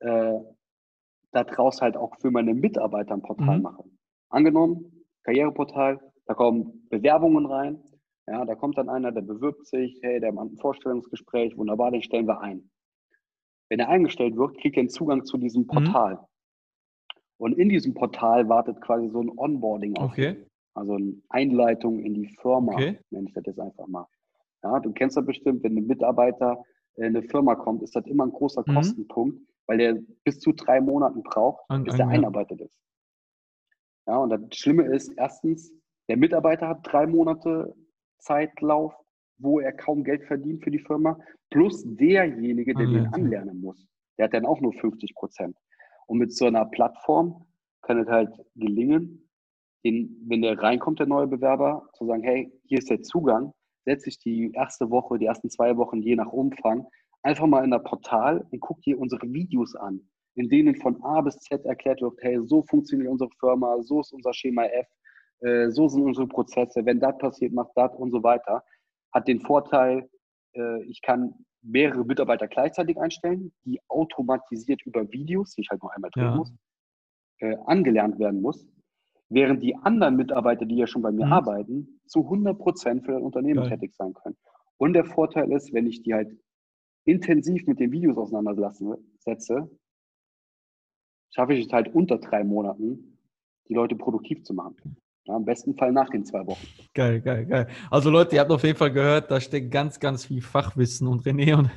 [0.00, 0.38] äh,
[1.32, 3.62] daraus halt auch für meine Mitarbeiter ein Portal mhm.
[3.62, 3.84] mache.
[4.28, 7.82] Angenommen, Karriereportal, da kommen Bewerbungen rein,
[8.26, 12.02] ja, da kommt dann einer, der bewirbt sich, hey, der hat ein Vorstellungsgespräch, wunderbar, den
[12.02, 12.70] stellen wir ein.
[13.68, 15.66] Wenn er eingestellt wird, kriegt er einen Zugang zu diesem mhm.
[15.66, 16.14] Portal.
[16.14, 16.26] Mhm.
[17.38, 20.12] Und in diesem Portal wartet quasi so ein Onboarding auf.
[20.12, 20.36] Okay.
[20.74, 22.98] Also eine Einleitung in die Firma, okay.
[23.10, 24.06] nenne ich das jetzt einfach mal.
[24.62, 26.62] Ja, du kennst das bestimmt, wenn ein Mitarbeiter
[26.96, 28.74] in eine Firma kommt, ist das immer ein großer mhm.
[28.74, 32.78] Kostenpunkt, weil der bis zu drei Monaten braucht, An, bis der einarbeitet ist.
[34.06, 35.72] Ja, und das Schlimme ist, erstens,
[36.08, 37.74] der Mitarbeiter hat drei Monate
[38.18, 38.94] Zeitlauf,
[39.38, 41.18] wo er kaum Geld verdient für die Firma,
[41.50, 43.86] plus derjenige, der ah, den anlernen muss.
[44.18, 45.56] Der hat dann auch nur 50 Prozent.
[46.06, 47.46] Und mit so einer Plattform
[47.82, 49.28] kann es halt gelingen,
[49.84, 53.52] den, wenn der reinkommt, der neue Bewerber, zu sagen, hey, hier ist der Zugang,
[53.84, 56.86] setze ich die erste Woche, die ersten zwei Wochen, je nach Umfang,
[57.22, 60.00] einfach mal in der Portal und guck dir unsere Videos an,
[60.36, 64.12] in denen von A bis Z erklärt wird, hey, so funktioniert unsere Firma, so ist
[64.12, 64.86] unser Schema F,
[65.40, 68.62] äh, so sind unsere Prozesse, wenn das passiert, macht das und so weiter.
[69.12, 70.08] Hat den Vorteil,
[70.54, 71.34] äh, ich kann
[71.64, 76.36] mehrere Mitarbeiter gleichzeitig einstellen, die automatisiert über Videos, die ich halt noch einmal drehen ja.
[76.36, 76.52] muss,
[77.38, 78.66] äh, angelernt werden muss,
[79.28, 81.32] während die anderen Mitarbeiter, die ja schon bei mir mhm.
[81.32, 83.70] arbeiten, zu 100 Prozent für das Unternehmen Geil.
[83.70, 84.36] tätig sein können.
[84.76, 86.36] Und der Vorteil ist, wenn ich die halt
[87.04, 89.70] intensiv mit den Videos auseinandersetze,
[91.30, 93.18] schaffe ich es halt unter drei Monaten,
[93.68, 94.96] die Leute produktiv zu machen.
[95.26, 96.66] Ja, Im besten Fall nach den zwei Wochen.
[96.92, 97.66] Geil, geil, geil.
[97.90, 101.22] Also Leute, ihr habt auf jeden Fall gehört, da steckt ganz, ganz viel Fachwissen und
[101.24, 101.70] René und,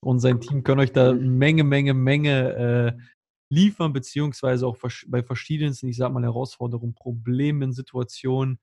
[0.00, 1.36] und sein Team können euch da mhm.
[1.36, 3.02] Menge, Menge, Menge äh,
[3.50, 4.78] liefern, beziehungsweise auch
[5.08, 8.58] bei verschiedensten, ich sag mal, Herausforderungen, Problemen, Situationen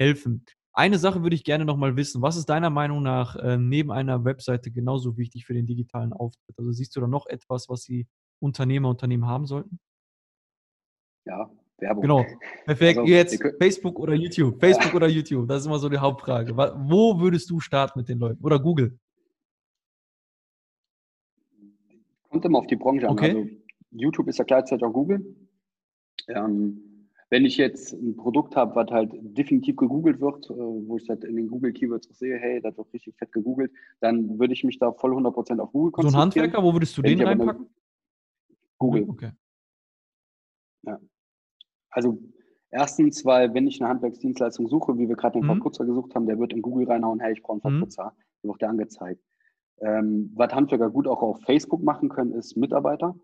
[0.00, 0.44] helfen.
[0.72, 2.20] Eine Sache würde ich gerne nochmal wissen.
[2.20, 6.58] Was ist deiner Meinung nach äh, neben einer Webseite genauso wichtig für den digitalen Auftritt?
[6.58, 8.08] Also siehst du da noch etwas, was die
[8.40, 9.78] Unternehmer, Unternehmen haben sollten?
[11.26, 11.48] Ja,
[11.78, 12.02] Werbung.
[12.02, 12.26] Genau.
[12.64, 12.98] Perfekt.
[12.98, 14.58] Also, Jetzt Facebook oder YouTube.
[14.60, 14.96] Facebook ja.
[14.96, 15.48] oder YouTube.
[15.48, 16.56] Das ist immer so die Hauptfrage.
[16.56, 18.42] Wo würdest du starten mit den Leuten?
[18.44, 18.98] Oder Google?
[22.30, 23.30] Kommt immer auf die Branche okay.
[23.30, 23.36] an.
[23.36, 23.50] Also
[23.90, 25.24] YouTube ist ja gleichzeitig auch Google.
[26.28, 26.94] Ähm,
[27.30, 31.24] wenn ich jetzt ein Produkt habe, was halt definitiv gegoogelt wird, äh, wo ich halt
[31.24, 34.62] in den Google Keywords auch sehe, hey, das wird richtig fett gegoogelt, dann würde ich
[34.64, 36.12] mich da voll 100% auf Google konzentrieren.
[36.12, 37.66] So ein Handwerker, wo würdest du den reinpacken?
[38.78, 39.06] Google.
[39.08, 39.30] Okay.
[40.82, 41.00] Ja.
[41.94, 42.18] Also
[42.70, 45.52] erstens, weil wenn ich eine Handwerksdienstleistung suche, wie wir gerade einen mhm.
[45.54, 47.78] Verputzer gesucht haben, der wird in Google reinhauen, hey, ich brauche einen mhm.
[47.78, 48.04] Verputzer.
[48.04, 48.22] Mhm.
[48.42, 49.24] Der wird der angezeigt.
[49.80, 53.14] Ähm, was Handwerker gut auch auf Facebook machen können, ist Mitarbeiter.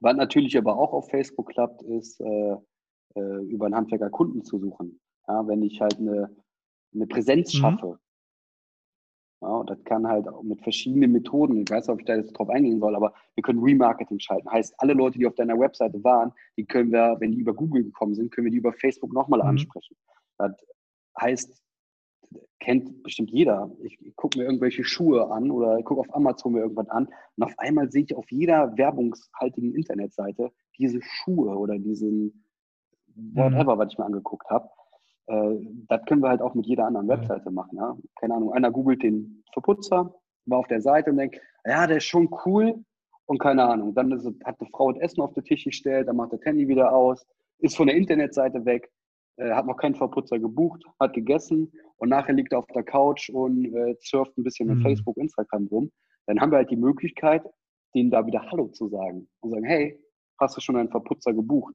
[0.00, 2.56] Was natürlich aber auch auf Facebook klappt, ist äh,
[3.14, 5.00] äh, über einen Handwerker Kunden zu suchen.
[5.28, 6.34] Ja, wenn ich halt eine,
[6.94, 7.58] eine Präsenz mhm.
[7.58, 7.98] schaffe,
[9.42, 12.16] ja, und das kann halt auch mit verschiedenen Methoden, ich weiß nicht, ob ich da
[12.16, 14.50] jetzt drauf eingehen soll, aber wir können Remarketing schalten.
[14.50, 17.84] Heißt, alle Leute, die auf deiner Webseite waren, die können wir, wenn die über Google
[17.84, 19.48] gekommen sind, können wir die über Facebook nochmal mhm.
[19.48, 19.96] ansprechen.
[20.36, 20.52] Das
[21.18, 21.62] heißt,
[22.60, 23.70] kennt bestimmt jeder.
[23.82, 27.42] Ich, gucke mir irgendwelche Schuhe an oder ich gucke auf Amazon mir irgendwas an und
[27.42, 32.44] auf einmal sehe ich auf jeder werbungshaltigen Internetseite diese Schuhe oder diesen
[33.14, 33.78] whatever, mhm.
[33.78, 34.68] was ich mir angeguckt habe.
[35.30, 35.58] Äh,
[35.88, 37.76] das können wir halt auch mit jeder anderen Webseite machen.
[37.76, 37.96] Ja?
[38.16, 40.14] Keine Ahnung, einer googelt den Verputzer,
[40.46, 42.84] war auf der Seite und denkt, ja, der ist schon cool
[43.26, 43.94] und keine Ahnung.
[43.94, 46.66] Dann ist, hat eine Frau das Essen auf den Tisch gestellt, dann macht der Handy
[46.66, 47.24] wieder aus,
[47.58, 48.90] ist von der Internetseite weg,
[49.36, 53.30] äh, hat noch keinen Verputzer gebucht, hat gegessen und nachher liegt er auf der Couch
[53.30, 54.74] und äh, surft ein bisschen mhm.
[54.74, 55.90] mit Facebook, Instagram rum.
[56.26, 57.44] Dann haben wir halt die Möglichkeit,
[57.94, 60.00] denen da wieder Hallo zu sagen und sagen, hey,
[60.38, 61.74] hast du schon einen Verputzer gebucht?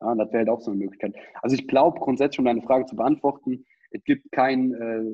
[0.00, 1.14] Ja, das wäre halt auch so eine Möglichkeit.
[1.42, 5.04] Also ich glaube grundsätzlich, um deine Frage zu beantworten, es gibt kein äh,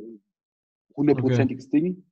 [0.97, 1.81] hundertprozentiges äh, okay.
[1.81, 2.05] Ding.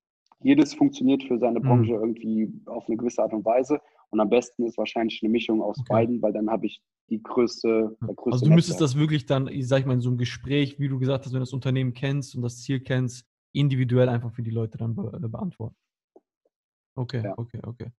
[0.42, 1.64] Jedes funktioniert für seine mhm.
[1.64, 2.00] Branche mhm.
[2.00, 3.80] irgendwie auf eine gewisse Art und Weise.
[4.10, 5.86] Und am besten ist wahrscheinlich eine Mischung aus okay.
[5.88, 9.68] beiden, weil dann habe ich die größte, größte Also du müsstest das wirklich dann, ich
[9.68, 12.34] sag mal, in so einem Gespräch, wie du gesagt hast, wenn du das Unternehmen kennst
[12.34, 15.76] und das Ziel kennst, individuell einfach für die Leute dann be beantworten.
[16.94, 17.34] Okay, ja.
[17.36, 17.90] okay, okay.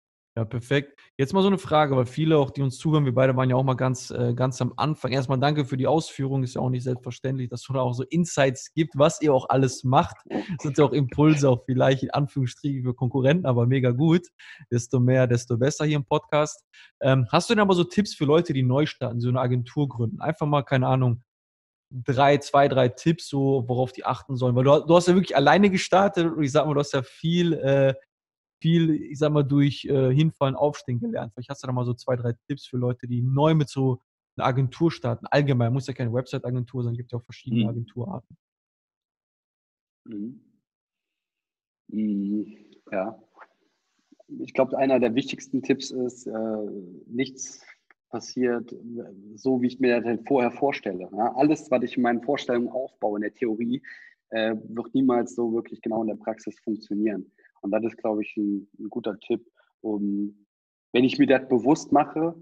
[0.41, 0.99] Ja, perfekt.
[1.19, 3.57] Jetzt mal so eine Frage, weil viele auch, die uns zuhören, wir beide waren ja
[3.57, 5.13] auch mal ganz, äh, ganz am Anfang.
[5.13, 6.43] Erstmal danke für die Ausführung.
[6.43, 9.51] Ist ja auch nicht selbstverständlich, dass du da auch so Insights gibt, was ihr auch
[9.51, 10.17] alles macht.
[10.31, 14.29] Das sind ja auch Impulse, auch vielleicht in Anführungsstrichen für Konkurrenten, aber mega gut.
[14.71, 16.65] Desto mehr, desto besser hier im Podcast.
[17.03, 19.91] Ähm, hast du denn aber so Tipps für Leute, die neu starten, so eine Agentur
[19.91, 20.23] gründen?
[20.23, 21.23] Einfach mal, keine Ahnung,
[21.91, 24.57] drei, zwei, drei Tipps, so worauf die achten sollen.
[24.57, 27.03] Weil du, du hast ja wirklich alleine gestartet und ich sag mal, du hast ja
[27.03, 27.93] viel äh,
[28.61, 31.33] viel, ich sag mal, durch äh, Hinfallen, Aufstehen gelernt.
[31.33, 34.01] Vielleicht hast du da mal so zwei, drei Tipps für Leute, die neu mit so
[34.37, 35.27] einer Agentur starten.
[35.31, 37.69] Allgemein, muss ja keine Website-Agentur sein, gibt ja auch verschiedene mhm.
[37.71, 38.37] Agenturarten.
[40.07, 40.41] Mhm.
[41.89, 42.57] mhm.
[42.93, 43.23] Ja.
[44.39, 46.71] Ich glaube, einer der wichtigsten Tipps ist, äh,
[47.07, 47.65] nichts
[48.11, 48.75] passiert
[49.37, 51.09] so, wie ich mir das halt vorher vorstelle.
[51.13, 51.35] Ja?
[51.35, 53.83] Alles, was ich in meinen Vorstellungen aufbaue, in der Theorie,
[54.31, 57.31] äh, wird niemals so wirklich genau in der Praxis funktionieren.
[57.63, 59.47] Und das ist, glaube ich, ein, ein guter Tipp,
[59.81, 60.47] um,
[60.93, 62.35] wenn ich mir das bewusst mache,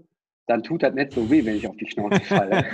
[0.47, 2.65] dann tut das nicht so weh, wenn ich auf die Schnauze falle.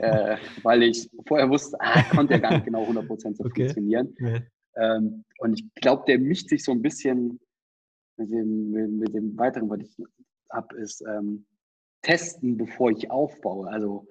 [0.00, 3.64] äh, weil ich vorher wusste, ah, konnte ja gar nicht genau 100% so okay.
[3.64, 4.14] funktionieren.
[4.20, 4.40] Ja.
[4.76, 7.40] Ähm, und ich glaube, der mischt sich so ein bisschen
[8.16, 9.96] mit dem, mit, mit dem weiteren, was ich
[10.52, 11.44] habe, ist ähm,
[12.02, 13.68] testen, bevor ich aufbaue.
[13.68, 14.06] Also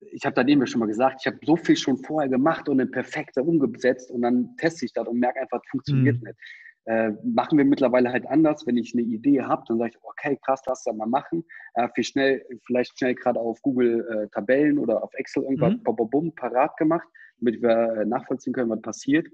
[0.00, 2.80] ich habe da eben schon mal gesagt, ich habe so viel schon vorher gemacht und
[2.80, 6.28] eine perfekte umgesetzt und dann teste ich das und merke einfach, es funktioniert mhm.
[6.28, 6.38] nicht.
[6.86, 8.66] Äh, machen wir mittlerweile halt anders.
[8.66, 11.44] Wenn ich eine Idee habe, dann sage ich, okay, krass, lass das mal machen.
[11.74, 15.82] Äh, viel schnell, vielleicht schnell gerade auf Google äh, Tabellen oder auf Excel irgendwas mhm.
[15.82, 17.08] bum, bum, parat gemacht,
[17.40, 19.26] damit wir äh, nachvollziehen können, was passiert.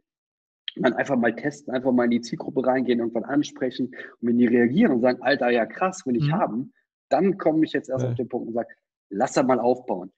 [0.76, 3.86] Und dann einfach mal testen, einfach mal in die Zielgruppe reingehen, irgendwann ansprechen.
[3.88, 6.32] Und wenn die reagieren und sagen, Alter, ja krass, will ich mhm.
[6.32, 6.72] haben,
[7.09, 8.11] dann komme ich jetzt erst ja.
[8.11, 8.68] auf den Punkt und sage,
[9.11, 10.12] lass das mal aufbauen.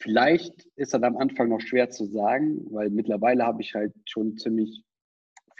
[0.00, 4.36] Vielleicht ist das am Anfang noch schwer zu sagen, weil mittlerweile habe ich halt schon
[4.36, 4.82] ziemlich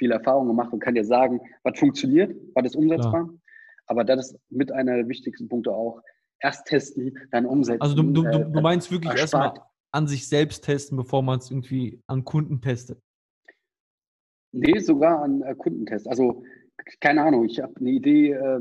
[0.03, 3.28] viel Erfahrung gemacht und kann dir sagen, was funktioniert, was ist umsetzbar.
[3.30, 3.38] Ja.
[3.86, 6.00] Aber das ist mit einer der wichtigsten Punkte auch.
[6.40, 7.80] Erst testen, dann umsetzen.
[7.80, 9.55] Also du, du, äh, du meinst wirklich erstmal
[9.92, 13.00] an sich selbst testen, bevor man es irgendwie an Kunden testet?
[14.50, 16.09] Nee, sogar an äh, Kundentests.
[16.09, 16.42] Also
[17.00, 18.61] keine Ahnung, ich habe eine Idee äh,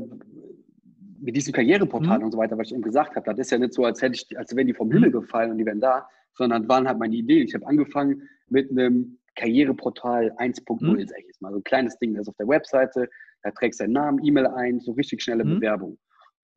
[1.20, 2.26] mit diesem Karriereportal mhm.
[2.26, 3.26] und so weiter, was ich eben gesagt habe.
[3.26, 5.14] Das ist ja nicht so, als hätte ich, als wären die vom Himmel mhm.
[5.14, 7.48] gefallen und die wären da, sondern waren halt meine Ideen.
[7.48, 11.06] Ich habe angefangen mit einem Karriereportal 1.0, mhm.
[11.06, 11.52] sag ich jetzt mal.
[11.52, 13.08] So ein kleines Ding, das ist auf der Webseite,
[13.42, 15.56] da trägst du deinen Namen, E-Mail ein, so richtig schnelle mhm.
[15.56, 15.98] Bewerbung.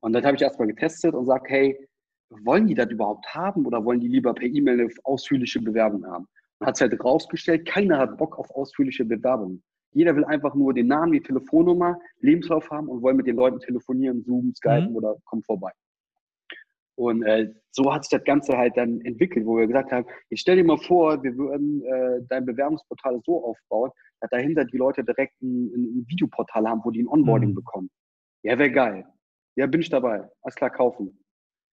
[0.02, 1.88] Und das habe ich erstmal getestet und sage, hey,
[2.30, 6.28] wollen die das überhaupt haben oder wollen die lieber per E-Mail eine ausführliche Bewerbung haben?
[6.60, 9.64] Und hat es halt rausgestellt, keiner hat Bock auf ausführliche Bewerbungen.
[9.94, 13.60] Jeder will einfach nur den Namen, die Telefonnummer, Lebenslauf haben und wollen mit den Leuten
[13.60, 14.96] telefonieren, zoomen, skypen mhm.
[14.98, 15.72] oder kommen vorbei.
[16.98, 20.40] Und äh, so hat sich das Ganze halt dann entwickelt, wo wir gesagt haben, ich
[20.40, 23.92] stell dir mal vor, wir würden äh, dein Bewerbungsportal so aufbauen,
[24.22, 27.56] dass dahinter die Leute direkt ein, ein Videoportal haben, wo die ein Onboarding mhm.
[27.56, 27.90] bekommen.
[28.44, 29.06] Ja, wäre geil.
[29.58, 30.30] Ja, bin ich dabei.
[30.42, 31.20] Alles klar, kaufen.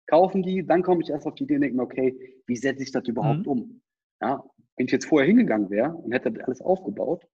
[0.08, 2.82] Kaufen die, dann komme ich erst auf die Idee und denke mir, okay, wie setze
[2.82, 3.52] ich das überhaupt mhm.
[3.52, 3.82] um?
[4.20, 4.44] Ja,
[4.76, 7.24] wenn ich jetzt vorher hingegangen wäre und hätte das alles aufgebaut,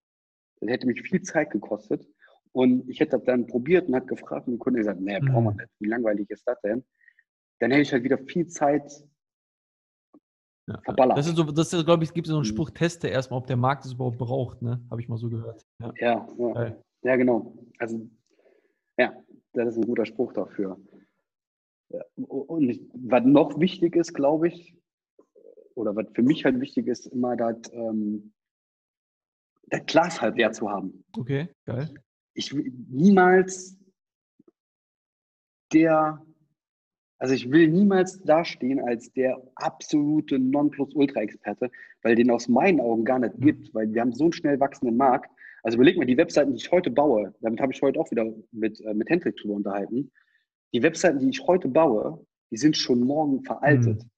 [0.61, 2.07] dann hätte mich viel Zeit gekostet.
[2.53, 5.45] Und ich hätte das dann probiert und hat gefragt und der Kunde gesagt, nee, brauchen
[5.45, 5.57] wir mhm.
[5.59, 5.70] nicht.
[5.80, 6.84] Wie langweilig ist das denn?
[7.59, 8.90] Dann hätte ich halt wieder viel Zeit
[10.68, 11.18] ja, verballert.
[11.18, 12.46] Das ist so, das ist, glaube ich, gibt so einen mhm.
[12.46, 14.80] Spruch, teste erstmal, ob der Markt es überhaupt braucht, ne?
[14.90, 15.66] Habe ich mal so gehört.
[15.80, 16.76] Ja, ja, ja.
[17.02, 17.56] ja, genau.
[17.78, 18.09] Also,
[18.98, 19.12] ja,
[19.52, 20.78] das ist ein guter Spruch dafür.
[22.16, 24.76] Und was noch wichtig ist, glaube ich,
[25.74, 28.32] oder was für mich halt wichtig ist, immer das, ähm,
[29.68, 31.04] das Glas halt leer zu haben.
[31.16, 31.94] Okay, geil.
[32.34, 33.78] Ich will niemals
[35.72, 36.24] der
[37.19, 41.71] also ich will niemals dastehen als der absolute Nonplusultra-Experte,
[42.03, 44.97] weil den aus meinen Augen gar nicht gibt, weil wir haben so einen schnell wachsenden
[44.97, 45.31] Markt.
[45.64, 48.33] Also überleg mal, die Webseiten, die ich heute baue, damit habe ich heute auch wieder
[48.53, 50.12] mit, äh, mit Hendrik drüber unterhalten.
[50.73, 54.05] Die Webseiten, die ich heute baue, die sind schon morgen veraltet.
[54.05, 54.11] Mhm.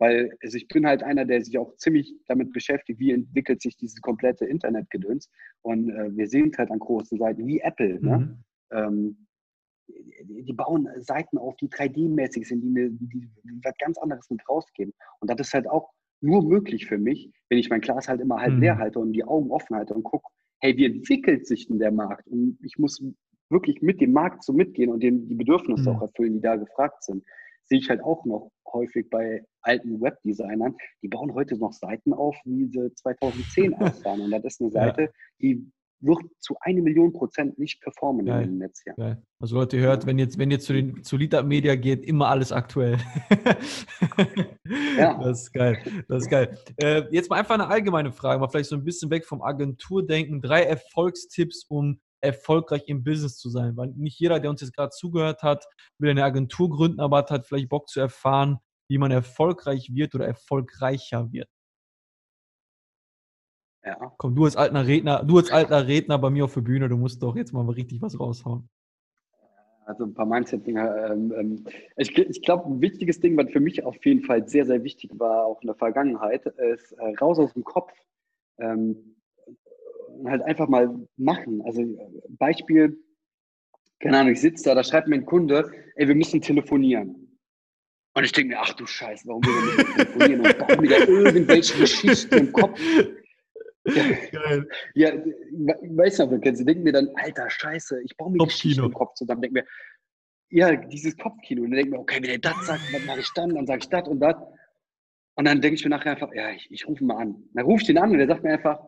[0.00, 3.76] Weil also ich bin halt einer, der sich auch ziemlich damit beschäftigt, wie entwickelt sich
[3.76, 5.28] dieses komplette Internetgedöns.
[5.62, 8.00] Und äh, wir sehen halt an großen Seiten wie Apple.
[8.00, 8.00] Ne?
[8.00, 8.08] Mhm.
[8.08, 8.38] Ne?
[8.70, 9.27] Ähm,
[9.88, 13.28] die bauen Seiten auf, die 3D-mäßig sind, die mir die,
[13.62, 14.92] was ganz anderes mit rausgeben.
[15.20, 18.40] Und das ist halt auch nur möglich für mich, wenn ich mein Glas halt immer
[18.40, 18.60] halb mhm.
[18.60, 20.26] leer halte und die Augen offen halte und gucke,
[20.60, 22.26] hey, wie entwickelt sich denn der Markt?
[22.26, 23.02] Und ich muss
[23.50, 25.96] wirklich mit dem Markt so mitgehen und den, die Bedürfnisse mhm.
[25.96, 27.24] auch erfüllen, die da gefragt sind.
[27.64, 32.36] Sehe ich halt auch noch häufig bei alten Webdesignern, die bauen heute noch Seiten auf,
[32.44, 34.20] wie sie 2010 aussahen.
[34.20, 35.08] Und das ist eine Seite, ja.
[35.40, 35.70] die
[36.00, 38.44] wird zu eine Million Prozent nicht performen Geil.
[38.44, 38.82] in dem Netz.
[38.84, 38.94] Ja.
[38.94, 39.22] Geil.
[39.40, 42.52] Also Leute, hört, wenn jetzt, wenn ihr zu, den, zu Lita Media geht, immer alles
[42.52, 42.98] aktuell.
[44.96, 45.18] ja.
[45.22, 45.78] Das ist geil.
[46.08, 46.58] Das ist geil.
[46.76, 50.40] Äh, jetzt mal einfach eine allgemeine Frage, mal vielleicht so ein bisschen weg vom Agenturdenken.
[50.40, 53.76] Drei Erfolgstipps, um erfolgreich im Business zu sein.
[53.76, 55.64] Weil nicht jeder, der uns jetzt gerade zugehört hat,
[55.98, 60.26] will eine Agentur gründen, aber hat vielleicht Bock zu erfahren, wie man erfolgreich wird oder
[60.26, 61.48] erfolgreicher wird.
[63.84, 64.12] Ja.
[64.18, 66.96] Komm, du als alter Redner, du als alter Redner bei mir auf der Bühne, du
[66.96, 68.68] musst doch jetzt mal richtig was raushauen.
[69.86, 71.12] Also ein paar Mindset-Dinger.
[71.12, 71.64] Ähm, ähm,
[71.96, 75.10] ich, ich glaube, ein wichtiges Ding, was für mich auf jeden Fall sehr, sehr wichtig
[75.14, 77.92] war, auch in der Vergangenheit, ist äh, raus aus dem Kopf.
[78.58, 79.16] Ähm,
[80.26, 81.62] halt einfach mal machen.
[81.62, 81.82] Also
[82.28, 83.02] Beispiel,
[84.00, 87.38] keine Ahnung, ich sitze da, da schreibt mir ein Kunde, ey, wir müssen telefonieren.
[88.14, 90.40] Und ich denke mir, ach du Scheiße, warum wir nicht telefonieren?
[90.40, 92.78] Und baue mir da irgendwelche Geschichten im Kopf.
[94.32, 94.68] Geil.
[94.94, 98.92] Ja, weißt du, kennst du, denken mir dann, alter Scheiße, ich baue mir Geschichten im
[98.92, 99.42] Kopf zusammen.
[99.42, 99.66] Denke mir,
[100.50, 101.62] ja, dieses Kopfkino.
[101.62, 103.54] Und dann denke ich mir, okay, wenn der das sagt, was mache ich dann?
[103.54, 104.36] Dann sage ich das und das.
[105.36, 107.42] Und dann denke ich mir nachher einfach, ja, ich, ich rufe mal an.
[107.54, 108.80] Dann rufe ich den an und der sagt mir einfach,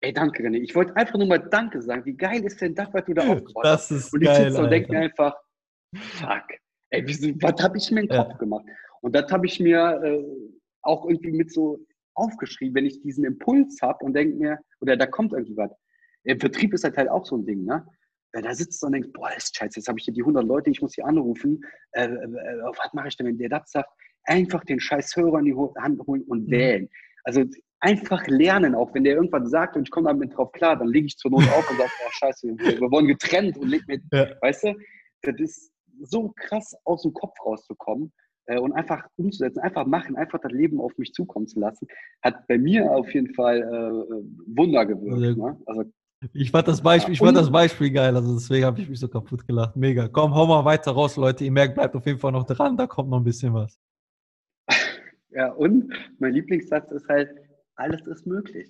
[0.00, 0.58] ey, danke, René.
[0.58, 2.04] Ich wollte einfach nur mal Danke sagen.
[2.04, 3.90] Wie geil ist denn das, was du da aufgebaut hast?
[3.90, 5.34] Das ist und ich sitze und denke mir einfach,
[5.94, 6.44] fuck,
[6.90, 8.36] ey, was habe ich mir in den Kopf ja.
[8.36, 8.64] gemacht?
[9.00, 10.24] Und das habe ich mir äh,
[10.82, 11.78] auch irgendwie mit so
[12.14, 15.70] aufgeschrieben, wenn ich diesen Impuls habe und denke mir, oder da kommt irgendwie was.
[16.24, 17.86] Im Vertrieb ist halt, halt auch so ein Ding, ne?
[18.32, 20.42] Da sitzt du und denkst, boah, das ist scheiße, jetzt habe ich hier die 100
[20.44, 21.60] Leute, ich muss sie anrufen.
[21.92, 23.90] Äh, äh, was mache ich denn, wenn der das sagt?
[24.24, 26.50] Einfach den scheiß Hörer in die Hand holen und mhm.
[26.50, 26.88] wählen.
[27.24, 27.44] Also
[27.80, 31.06] einfach lernen, auch wenn der irgendwas sagt und ich komme damit drauf klar, dann lege
[31.06, 34.00] ich zur Not auf und sage, oh scheiße, wir, wir wurden getrennt und leg mir,
[34.12, 34.28] ja.
[34.40, 34.74] weißt du,
[35.22, 40.40] das ist so krass aus dem Kopf rauszukommen äh, und einfach umzusetzen, einfach machen, einfach
[40.40, 41.86] das Leben auf mich zukommen zu lassen,
[42.22, 45.38] hat bei mir auf jeden Fall äh, Wunder gewirkt.
[45.38, 45.56] Ne?
[45.66, 45.84] Also,
[46.32, 49.08] ich fand das Beispiel, ich fand das Beispiel geil, also deswegen habe ich mich so
[49.08, 49.74] kaputt gelacht.
[49.76, 50.08] Mega.
[50.08, 51.44] Komm, hau mal weiter raus, Leute.
[51.44, 53.78] Ihr merkt, bleibt auf jeden Fall noch dran, da kommt noch ein bisschen was.
[55.34, 57.30] Ja, und mein Lieblingssatz ist halt,
[57.74, 58.68] alles ist möglich.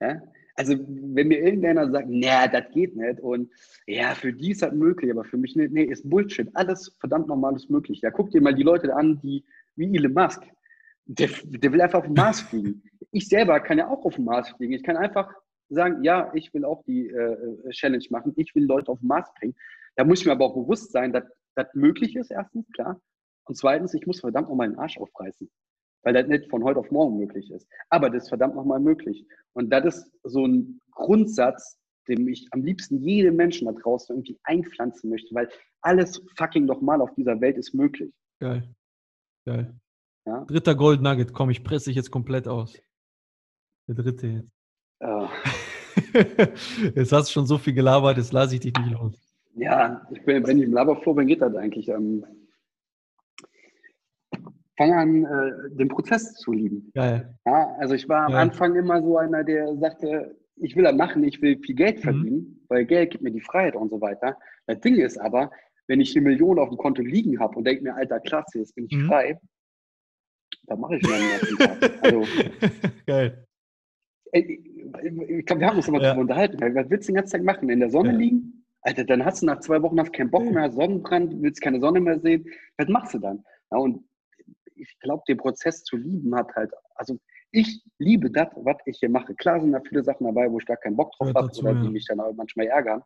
[0.00, 0.22] Ja?
[0.56, 3.50] Also, wenn mir irgendeiner sagt, naja, das geht nicht und
[3.86, 6.48] ja, für die ist das möglich, aber für mich nicht, nee, ist Bullshit.
[6.54, 8.00] Alles verdammt normales möglich.
[8.02, 9.44] Ja, guck dir mal die Leute an, die
[9.74, 10.42] wie Elon Musk.
[11.06, 12.82] Der, der will einfach auf den Mars fliegen.
[13.10, 14.72] Ich selber kann ja auch auf den Mars fliegen.
[14.72, 15.34] Ich kann einfach
[15.68, 18.32] sagen, ja, ich will auch die äh, Challenge machen.
[18.36, 19.54] Ich will Leute auf den Mars bringen.
[19.96, 21.24] Da muss ich mir aber auch bewusst sein, dass
[21.56, 23.00] das möglich ist, erstens, klar.
[23.44, 25.50] Und zweitens, ich muss verdammt nochmal den Arsch aufreißen
[26.04, 27.66] weil das nicht von heute auf morgen möglich ist.
[27.88, 29.26] Aber das ist verdammt nochmal möglich.
[29.54, 31.78] Und das ist so ein Grundsatz,
[32.08, 35.48] dem ich am liebsten jedem Menschen da draußen irgendwie einpflanzen möchte, weil
[35.80, 38.12] alles fucking nochmal auf dieser Welt ist möglich.
[38.40, 38.68] Geil.
[39.46, 39.74] Geil.
[40.26, 40.44] Ja?
[40.44, 42.78] Dritter Gold Nugget, komm, ich presse dich jetzt komplett aus.
[43.88, 44.50] Der dritte jetzt.
[45.02, 45.28] Uh.
[46.94, 49.20] jetzt hast du schon so viel gelabert, jetzt lasse ich dich nicht los.
[49.54, 51.88] Ja, ich bin, wenn ich im Laberflow bin, geht das eigentlich.
[51.88, 52.24] Ähm,
[54.76, 56.90] fang an, äh, den Prozess zu lieben.
[56.94, 57.36] Geil.
[57.46, 61.24] Ja, also ich war am Anfang immer so einer, der sagte, ich will das machen,
[61.24, 62.02] ich will viel Geld mhm.
[62.02, 62.66] verdienen, mhm.
[62.68, 64.36] weil Geld gibt mir die Freiheit und so weiter.
[64.66, 65.50] Das Ding ist aber,
[65.86, 68.74] wenn ich eine Million auf dem Konto liegen habe und denke mir, alter, klasse, jetzt
[68.74, 69.06] bin ich mhm.
[69.06, 69.38] frei,
[70.66, 72.02] dann mache ich den Tag.
[72.02, 72.24] Also,
[73.06, 73.46] Geil.
[74.32, 76.08] Ich glaube, wir haben uns immer ja.
[76.08, 76.58] darüber unterhalten.
[76.74, 77.68] Was willst du den ganzen Tag machen?
[77.68, 78.16] In der Sonne ja.
[78.16, 78.64] liegen?
[78.82, 82.00] Alter, dann hast du nach zwei Wochen hast keinen Bock mehr, Sonnenbrand, willst keine Sonne
[82.00, 82.44] mehr sehen.
[82.76, 83.44] Was machst du dann?
[83.70, 84.04] Ja, und
[84.76, 87.18] ich glaube, den Prozess zu lieben hat halt, also
[87.50, 89.34] ich liebe das, was ich hier mache.
[89.34, 91.88] Klar sind da viele Sachen dabei, wo ich gar keinen Bock drauf habe oder die
[91.88, 93.02] mich dann auch manchmal ärgern.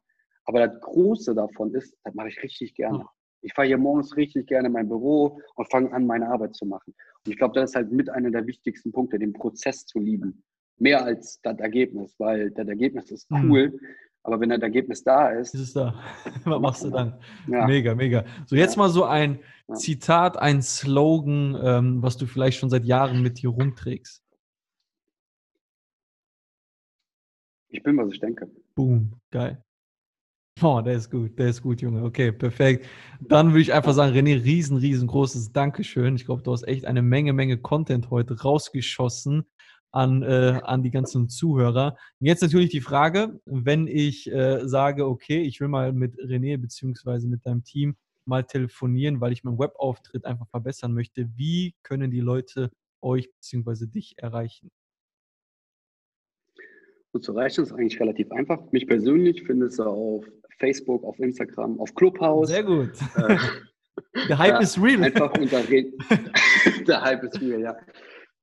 [0.47, 3.05] Aber das Große davon ist, das mache ich richtig gerne.
[3.43, 6.65] Ich fahre hier morgens richtig gerne in mein Büro und fange an, meine Arbeit zu
[6.65, 6.95] machen.
[7.25, 10.43] Und ich glaube, das ist halt mit einer der wichtigsten Punkte, den Prozess zu lieben.
[10.79, 13.51] Mehr als das Ergebnis, weil das Ergebnis ist mhm.
[13.51, 13.69] cool.
[13.69, 13.81] Mhm.
[14.23, 15.55] Aber wenn das Ergebnis da ist.
[15.55, 15.95] Ist es da.
[16.45, 17.19] Was machst du dann?
[17.47, 17.67] Ja.
[17.67, 18.25] Mega, mega.
[18.47, 18.83] So, jetzt ja.
[18.83, 19.39] mal so ein.
[19.75, 24.25] Zitat, ein Slogan, ähm, was du vielleicht schon seit Jahren mit dir rumträgst.
[27.69, 28.51] Ich bin, was ich denke.
[28.75, 29.63] Boom, geil.
[30.63, 32.03] Oh, der ist gut, der ist gut, Junge.
[32.03, 32.87] Okay, perfekt.
[33.21, 36.17] Dann würde ich einfach sagen, René, riesen, riesengroßes Dankeschön.
[36.17, 39.45] Ich glaube, du hast echt eine Menge, Menge Content heute rausgeschossen
[39.91, 41.97] an, äh, an die ganzen Zuhörer.
[42.21, 47.29] Jetzt natürlich die Frage, wenn ich äh, sage, okay, ich will mal mit René beziehungsweise
[47.29, 52.21] mit deinem Team mal telefonieren, weil ich meinen Webauftritt einfach verbessern möchte, wie können die
[52.21, 52.71] Leute
[53.01, 54.71] euch beziehungsweise dich erreichen?
[57.13, 58.71] Und zu erreichen ist eigentlich relativ einfach.
[58.71, 60.27] Mich persönlich findest du auf
[60.59, 62.49] Facebook, auf Instagram, auf Clubhouse.
[62.49, 62.91] Sehr gut.
[63.17, 63.39] Äh,
[64.29, 65.03] Der Hype ja, ist real.
[65.03, 65.63] Einfach unter
[66.87, 67.77] Der Hype ist real, ja.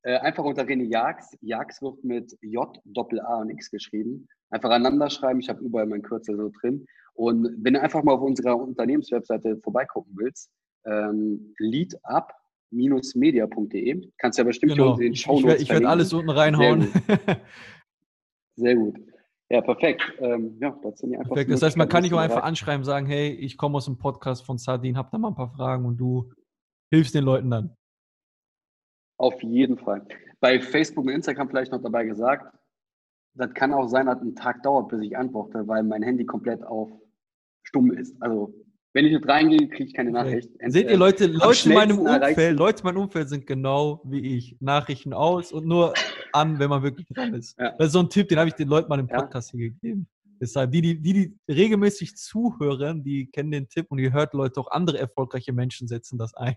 [0.05, 1.35] Äh, einfach unter René Jags.
[1.41, 4.27] Jags wird mit J, Doppel A und X geschrieben.
[4.51, 5.39] Einfach aneinander schreiben.
[5.39, 6.85] Ich habe überall mein Kürzel so drin.
[7.15, 10.51] Und wenn du einfach mal auf unserer Unternehmenswebseite vorbeigucken willst,
[10.85, 14.93] ähm, leadup-media.de, kannst du ja bestimmt genau.
[14.93, 16.87] in den Show Ich, ich werde alles unten reinhauen.
[18.55, 18.99] Sehr gut.
[19.49, 20.03] Ja, perfekt.
[20.19, 21.51] Ähm, ja, das sind einfach perfekt.
[21.51, 24.45] Das heißt, man kann dich auch einfach anschreiben, sagen, hey, ich komme aus dem Podcast
[24.45, 26.31] von Sardin, hab da mal ein paar Fragen und du
[26.91, 27.75] hilfst den Leuten dann.
[29.17, 30.05] Auf jeden Fall.
[30.39, 32.53] Bei Facebook und Instagram vielleicht noch dabei gesagt,
[33.35, 36.63] das kann auch sein, dass ein Tag dauert, bis ich antworte, weil mein Handy komplett
[36.63, 36.89] auf
[37.63, 38.15] stumm ist.
[38.21, 38.53] Also
[38.93, 40.49] wenn ich nicht reingehe, kriege ich keine Nachricht.
[40.55, 40.69] Okay.
[40.71, 44.55] Seht ihr, Leute, Leute in meinem Umfeld, Leute in meinem Umfeld sind genau wie ich.
[44.61, 45.93] Nachrichten aus und nur
[46.31, 47.59] an, wenn man wirklich dran ist.
[47.59, 47.71] Ja.
[47.77, 49.59] Das ist so ein Tipp, den habe ich den Leuten mal im Podcast ja.
[49.59, 50.07] hier gegeben.
[50.39, 54.61] Deshalb, die, die, die, die regelmäßig zuhören, die kennen den Tipp und ihr hört Leute,
[54.61, 56.55] auch andere erfolgreiche Menschen setzen das ein.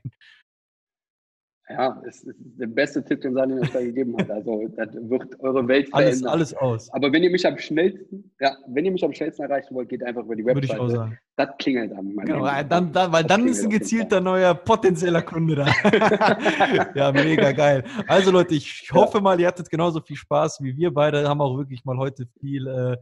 [1.71, 4.31] Ja, es ist der beste Tipp, den Sani euch da gegeben hat.
[4.31, 6.27] Also, das wird eure Welt verändern.
[6.29, 6.93] Alles, alles aus.
[6.95, 10.03] Aber wenn ihr mich am schnellsten, ja, wenn ihr mich am schnellsten erreichen wollt, geht
[10.03, 10.69] einfach über die Webseite.
[10.69, 11.19] Würde ich auch sagen.
[11.37, 12.16] Das klingelt dann.
[12.16, 15.66] Genau, dann, dann, weil dann ist ein gezielter neuer potenzieller Kunde da.
[16.95, 17.85] ja, mega geil.
[18.07, 21.29] Also Leute, ich hoffe mal, ihr hattet genauso viel Spaß wie wir beide.
[21.29, 22.97] Haben auch wirklich mal heute viel, äh,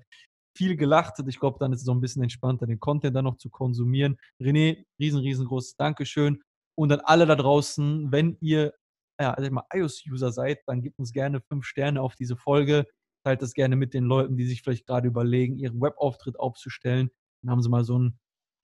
[0.56, 1.22] viel gelacht.
[1.26, 4.16] Ich glaube, dann ist es so ein bisschen entspannter, den Content dann noch zu konsumieren.
[4.40, 6.40] René, riesen, riesengroßes Dankeschön.
[6.76, 8.74] Und an alle da draußen, wenn ihr
[9.20, 12.86] ja, also mal iOS-User seid, dann gebt uns gerne fünf Sterne auf diese Folge.
[13.24, 17.10] Teilt das gerne mit den Leuten, die sich vielleicht gerade überlegen, ihren Webauftritt aufzustellen.
[17.42, 18.18] Dann haben sie mal so ein,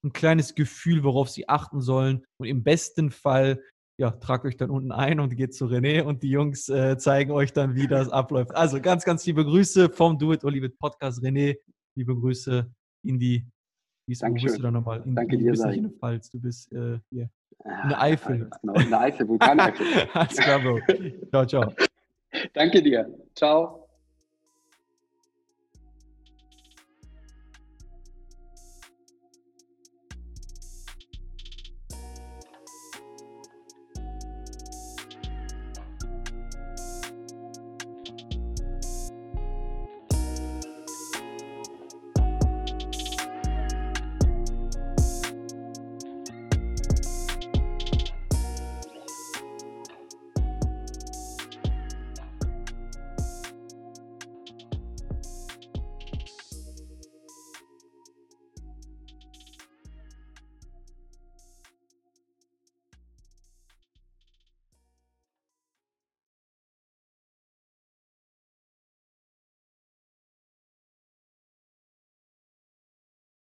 [0.05, 2.25] ein kleines Gefühl, worauf sie achten sollen.
[2.37, 3.61] Und im besten Fall,
[3.99, 7.31] ja, tragt euch dann unten ein und geht zu René und die Jungs äh, zeigen
[7.31, 8.55] euch dann, wie das abläuft.
[8.55, 11.21] Also ganz, ganz liebe Grüße vom Do It or Leave It Podcast.
[11.23, 11.57] René,
[11.95, 12.71] liebe Grüße
[13.05, 13.45] in die,
[14.07, 15.01] wie bist du da nochmal?
[15.03, 15.53] In, Danke dir,
[15.99, 17.29] Pfalz, du bist äh, hier.
[17.63, 18.49] Eine Eifel.
[18.61, 19.85] Genau, eine Eifel, Vulkaneifel.
[20.13, 20.79] Alles klar, Bro.
[21.29, 21.73] Ciao, ciao.
[22.53, 23.09] Danke dir.
[23.35, 23.82] Ciao.